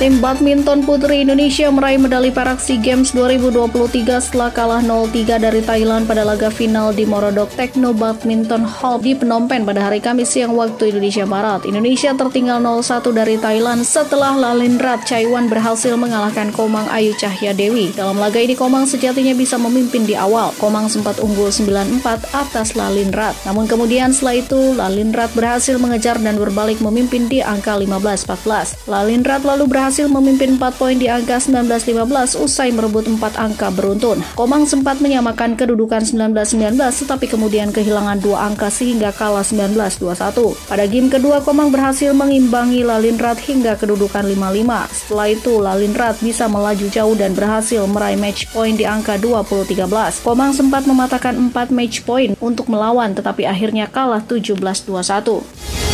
Tim 0.00 0.16
badminton 0.16 0.80
putri 0.88 1.20
Indonesia 1.28 1.68
meraih 1.68 2.00
medali 2.00 2.32
perak 2.32 2.56
SEA 2.56 2.80
Games 2.80 3.12
2023 3.12 4.16
setelah 4.16 4.48
kalah 4.48 4.80
0-3 4.80 5.36
dari 5.36 5.60
Thailand 5.60 6.08
pada 6.08 6.24
laga 6.24 6.48
final 6.48 6.96
di 6.96 7.04
Morodok 7.04 7.52
Techno 7.52 7.92
Badminton 7.92 8.64
Hall 8.64 8.96
di 8.96 9.12
Phnom 9.12 9.44
Penh 9.44 9.68
pada 9.68 9.84
hari 9.84 10.00
Kamis 10.00 10.32
siang 10.32 10.56
waktu 10.56 10.96
Indonesia 10.96 11.28
Barat. 11.28 11.68
Indonesia 11.68 12.16
tertinggal 12.16 12.64
0-1 12.64 13.12
dari 13.12 13.36
Thailand 13.36 13.84
setelah 13.84 14.32
Lalindrat 14.40 15.04
Chaiwan 15.04 15.52
berhasil 15.52 15.92
mengalahkan 16.00 16.48
Komang 16.56 16.88
Ayu 16.88 17.12
Cahya 17.20 17.52
Dewi. 17.52 17.92
Dalam 17.92 18.16
laga 18.16 18.40
ini 18.40 18.56
Komang 18.56 18.88
sejatinya 18.88 19.36
bisa 19.36 19.60
memimpin 19.60 20.08
di 20.08 20.16
awal. 20.16 20.56
Komang 20.56 20.88
sempat 20.88 21.20
unggul 21.20 21.52
9-4 21.52 22.24
atas 22.32 22.72
Lalindrat. 22.72 23.36
Namun 23.44 23.68
kemudian 23.68 24.16
setelah 24.16 24.40
itu 24.40 24.72
Lalindrat 24.72 25.28
berhasil 25.36 25.76
mengejar 25.76 26.16
dan 26.24 26.40
berbalik 26.40 26.80
memimpin 26.80 27.28
di 27.28 27.44
angka 27.44 27.76
15-14. 27.76 28.88
Lalindrat 28.88 29.44
lalu 29.44 29.68
berhasil 29.68 29.89
berhasil 29.90 30.06
memimpin 30.06 30.54
4 30.54 30.78
poin 30.78 30.94
di 30.94 31.10
angka 31.10 31.42
19-15 31.42 32.38
usai 32.38 32.70
merebut 32.70 33.10
4 33.10 33.18
angka 33.34 33.74
beruntun. 33.74 34.22
Komang 34.38 34.62
sempat 34.62 35.02
menyamakan 35.02 35.58
kedudukan 35.58 36.06
19-19 36.06 36.78
tetapi 36.78 37.26
kemudian 37.26 37.74
kehilangan 37.74 38.22
2 38.22 38.30
angka 38.38 38.70
sehingga 38.70 39.10
kalah 39.10 39.42
19-21. 39.42 40.70
Pada 40.70 40.86
game 40.86 41.10
kedua 41.10 41.42
Komang 41.42 41.74
berhasil 41.74 42.14
mengimbangi 42.14 42.86
Lalinrat 42.86 43.42
hingga 43.42 43.74
kedudukan 43.74 44.22
5-5. 44.30 44.94
Setelah 44.94 45.26
itu 45.26 45.52
Lalinrat 45.58 46.22
bisa 46.22 46.46
melaju 46.46 46.86
jauh 46.86 47.18
dan 47.18 47.34
berhasil 47.34 47.82
meraih 47.90 48.14
match 48.14 48.46
point 48.54 48.78
di 48.78 48.86
angka 48.86 49.18
20-13. 49.18 50.22
Komang 50.22 50.54
sempat 50.54 50.86
mematahkan 50.86 51.34
4 51.50 51.74
match 51.74 52.06
point 52.06 52.38
untuk 52.38 52.70
melawan 52.70 53.10
tetapi 53.10 53.42
akhirnya 53.42 53.90
kalah 53.90 54.22
17-21. 54.22 55.89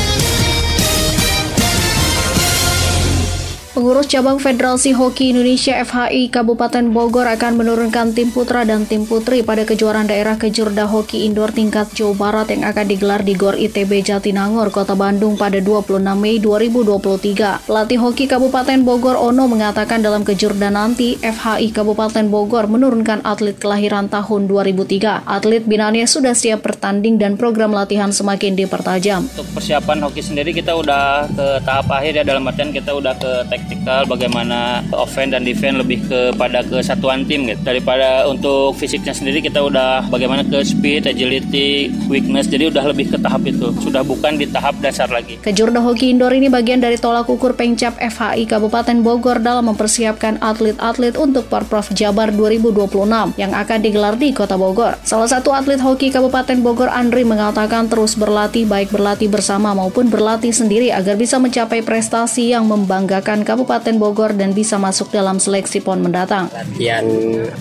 Pengurus 3.77 4.09
cabang 4.09 4.41
Federasi 4.41 4.97
Hoki 4.97 5.37
Indonesia 5.37 5.77
FHI 5.85 6.33
Kabupaten 6.33 6.97
Bogor 6.97 7.29
akan 7.29 7.61
menurunkan 7.61 8.17
tim 8.17 8.33
putra 8.33 8.65
dan 8.65 8.89
tim 8.89 9.05
putri 9.05 9.45
pada 9.45 9.69
kejuaraan 9.69 10.09
daerah 10.09 10.41
kejurda 10.41 10.89
hoki 10.89 11.29
indoor 11.29 11.53
tingkat 11.53 11.93
Jawa 11.93 12.17
Barat 12.17 12.57
yang 12.57 12.65
akan 12.65 12.89
digelar 12.89 13.21
di 13.21 13.37
GOR 13.37 13.53
ITB 13.53 14.01
Jatinangor, 14.01 14.73
Kota 14.73 14.97
Bandung 14.97 15.37
pada 15.37 15.61
26 15.61 15.93
Mei 16.17 16.41
2023. 16.41 17.69
Pelatih 17.69 18.01
hoki 18.01 18.25
Kabupaten 18.25 18.81
Bogor 18.81 19.21
Ono 19.21 19.45
mengatakan 19.45 20.01
dalam 20.01 20.25
kejurda 20.25 20.73
nanti 20.73 21.21
FHI 21.21 21.69
Kabupaten 21.77 22.33
Bogor 22.33 22.73
menurunkan 22.73 23.29
atlet 23.29 23.61
kelahiran 23.61 24.09
tahun 24.09 24.49
2003. 24.49 25.29
Atlet 25.29 25.69
binanya 25.69 26.09
sudah 26.09 26.33
siap 26.33 26.65
bertanding 26.65 27.21
dan 27.21 27.37
program 27.37 27.77
latihan 27.77 28.09
semakin 28.09 28.57
dipertajam. 28.57 29.29
Untuk 29.37 29.45
persiapan 29.53 30.01
hoki 30.01 30.25
sendiri 30.25 30.57
kita 30.57 30.73
udah 30.73 31.29
ke 31.29 31.47
tahap 31.61 31.93
akhir 31.93 32.13
ya 32.17 32.25
dalam 32.25 32.49
artian 32.49 32.73
kita 32.73 32.97
udah 32.97 33.13
ke 33.21 33.33
taktikal 33.67 34.07
bagaimana 34.07 34.87
offense 34.95 35.35
dan 35.35 35.43
defense 35.43 35.83
lebih 35.83 35.99
kepada 36.07 36.63
kesatuan 36.63 37.27
tim 37.27 37.51
gitu. 37.51 37.59
Daripada 37.67 38.31
untuk 38.31 38.79
fisiknya 38.79 39.11
sendiri 39.11 39.43
kita 39.43 39.59
udah 39.59 40.07
bagaimana 40.07 40.47
ke 40.47 40.63
speed 40.63 41.11
agility 41.11 41.91
weakness 42.07 42.47
jadi 42.47 42.71
udah 42.71 42.87
lebih 42.87 43.11
ke 43.11 43.19
tahap 43.19 43.43
itu. 43.43 43.75
Sudah 43.83 44.07
bukan 44.07 44.39
di 44.39 44.47
tahap 44.47 44.79
dasar 44.79 45.11
lagi. 45.11 45.43
Kejurda 45.43 45.83
Hoki 45.83 46.15
Indoor 46.15 46.31
ini 46.39 46.47
bagian 46.47 46.79
dari 46.79 46.95
tolak 46.95 47.27
ukur 47.27 47.59
Pengcap 47.59 47.99
FHI 47.99 48.47
Kabupaten 48.47 49.03
Bogor 49.03 49.43
dalam 49.43 49.67
mempersiapkan 49.67 50.39
atlet-atlet 50.39 51.19
untuk 51.19 51.51
Porprov 51.51 51.91
Jabar 51.91 52.31
2026 52.31 53.35
yang 53.35 53.51
akan 53.51 53.79
digelar 53.83 54.15
di 54.15 54.31
Kota 54.31 54.55
Bogor. 54.55 54.95
Salah 55.03 55.27
satu 55.27 55.51
atlet 55.51 55.83
hoki 55.83 56.15
Kabupaten 56.15 56.63
Bogor 56.63 56.87
Andri 56.87 57.27
mengatakan 57.27 57.91
terus 57.91 58.15
berlatih 58.15 58.63
baik 58.71 58.95
berlatih 58.95 59.27
bersama 59.27 59.75
maupun 59.75 60.07
berlatih 60.07 60.55
sendiri 60.55 60.95
agar 60.95 61.19
bisa 61.19 61.43
mencapai 61.43 61.83
prestasi 61.83 62.55
yang 62.55 62.71
membanggakan 62.71 63.43
Kabupaten 63.43 63.56
Bogor 63.97 64.37
dan 64.37 64.53
bisa 64.53 64.77
masuk 64.77 65.09
dalam 65.09 65.41
seleksi 65.41 65.81
PON 65.81 66.05
mendatang. 66.05 66.53
Latihan 66.53 67.07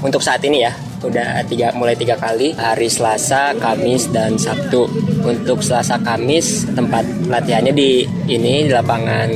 untuk 0.04 0.20
saat 0.20 0.44
ini 0.44 0.68
ya, 0.68 0.74
udah 1.06 1.46
tiga 1.46 1.70
mulai 1.78 1.94
tiga 1.94 2.18
kali 2.18 2.58
hari 2.58 2.90
Selasa, 2.90 3.54
Kamis 3.62 4.10
dan 4.10 4.36
Sabtu. 4.36 4.90
Untuk 5.26 5.62
Selasa, 5.62 6.02
Kamis 6.02 6.66
tempat 6.74 7.06
latihannya 7.30 7.74
di 7.74 8.06
ini 8.30 8.66
di 8.66 8.72
lapangan 8.74 9.30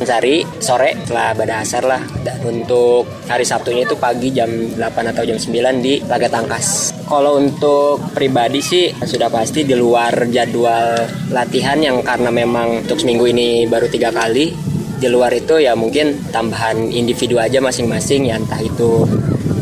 Sari 0.00 0.42
sore 0.58 0.96
setelah 1.04 1.36
pada 1.36 1.60
asar 1.60 1.84
lah. 1.84 2.02
Dan 2.24 2.40
untuk 2.44 3.04
hari 3.28 3.44
Sabtunya 3.44 3.84
itu 3.84 3.96
pagi 4.00 4.32
jam 4.32 4.48
8 4.48 5.12
atau 5.12 5.22
jam 5.28 5.36
9 5.36 5.84
di 5.84 6.00
Laga 6.08 6.28
Tangkas. 6.32 6.96
Kalau 7.04 7.36
untuk 7.36 8.00
pribadi 8.14 8.62
sih 8.62 8.94
sudah 8.94 9.28
pasti 9.28 9.66
di 9.66 9.74
luar 9.76 10.30
jadwal 10.30 11.04
latihan 11.34 11.76
yang 11.82 12.00
karena 12.00 12.30
memang 12.32 12.86
untuk 12.86 13.02
seminggu 13.02 13.26
ini 13.28 13.66
baru 13.66 13.90
tiga 13.90 14.14
kali 14.14 14.69
di 15.00 15.08
luar 15.08 15.32
itu 15.32 15.56
ya 15.56 15.72
mungkin 15.72 16.20
tambahan 16.28 16.92
individu 16.92 17.40
aja 17.40 17.56
masing-masing 17.58 18.28
ya 18.28 18.36
entah 18.36 18.60
itu 18.60 19.08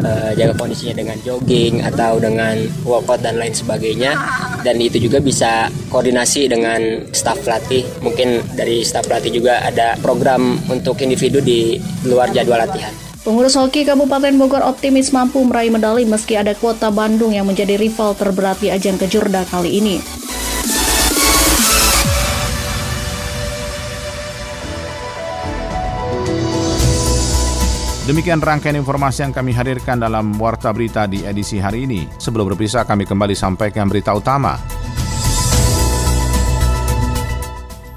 uh, 0.03 0.31
jaga 0.35 0.55
kondisinya 0.59 0.99
dengan 0.99 1.17
jogging 1.23 1.87
atau 1.87 2.19
dengan 2.19 2.59
workout 2.83 3.23
dan 3.23 3.39
lain 3.39 3.55
sebagainya. 3.55 4.19
Dan 4.67 4.83
itu 4.83 4.99
juga 4.99 5.23
bisa 5.23 5.71
koordinasi 5.95 6.51
dengan 6.51 7.07
staff 7.15 7.39
pelatih 7.47 7.87
mungkin 8.03 8.43
dari 8.59 8.83
staff 8.83 9.07
pelatih 9.07 9.39
juga 9.39 9.63
ada 9.63 9.95
program 10.03 10.59
untuk 10.67 10.99
individu 10.99 11.39
di 11.39 11.79
luar 12.03 12.35
jadwal 12.35 12.59
latihan. 12.59 12.91
Pengurus 13.23 13.61
hoki 13.61 13.85
Kabupaten 13.85 14.35
Bogor 14.41 14.65
optimis 14.65 15.13
mampu 15.13 15.43
meraih 15.45 15.71
medali 15.71 16.09
meski 16.09 16.35
ada 16.35 16.57
kota 16.57 16.89
Bandung 16.89 17.31
yang 17.31 17.47
menjadi 17.47 17.79
rival 17.79 18.17
terberat 18.17 18.59
di 18.59 18.73
ajang 18.73 18.97
kejurda 18.99 19.47
kali 19.47 19.79
ini. 19.79 20.01
Demikian 28.09 28.41
rangkaian 28.41 28.81
informasi 28.81 29.21
yang 29.21 29.37
kami 29.37 29.53
hadirkan 29.53 30.01
dalam 30.01 30.33
Warta 30.41 30.73
Berita 30.73 31.05
di 31.05 31.29
edisi 31.29 31.61
hari 31.61 31.85
ini. 31.85 32.09
Sebelum 32.17 32.49
berpisah, 32.49 32.89
kami 32.89 33.05
kembali 33.05 33.37
sampaikan 33.37 33.85
berita 33.85 34.17
utama. 34.17 34.57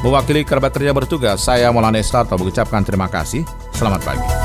Mewakili 0.00 0.48
kerabat 0.48 0.72
kerja 0.72 0.96
bertugas, 0.96 1.44
saya 1.44 1.68
Maulana 1.68 2.00
Estarto 2.00 2.32
mengucapkan 2.40 2.80
terima 2.80 3.04
kasih. 3.04 3.44
Selamat 3.76 4.00
pagi. 4.00 4.39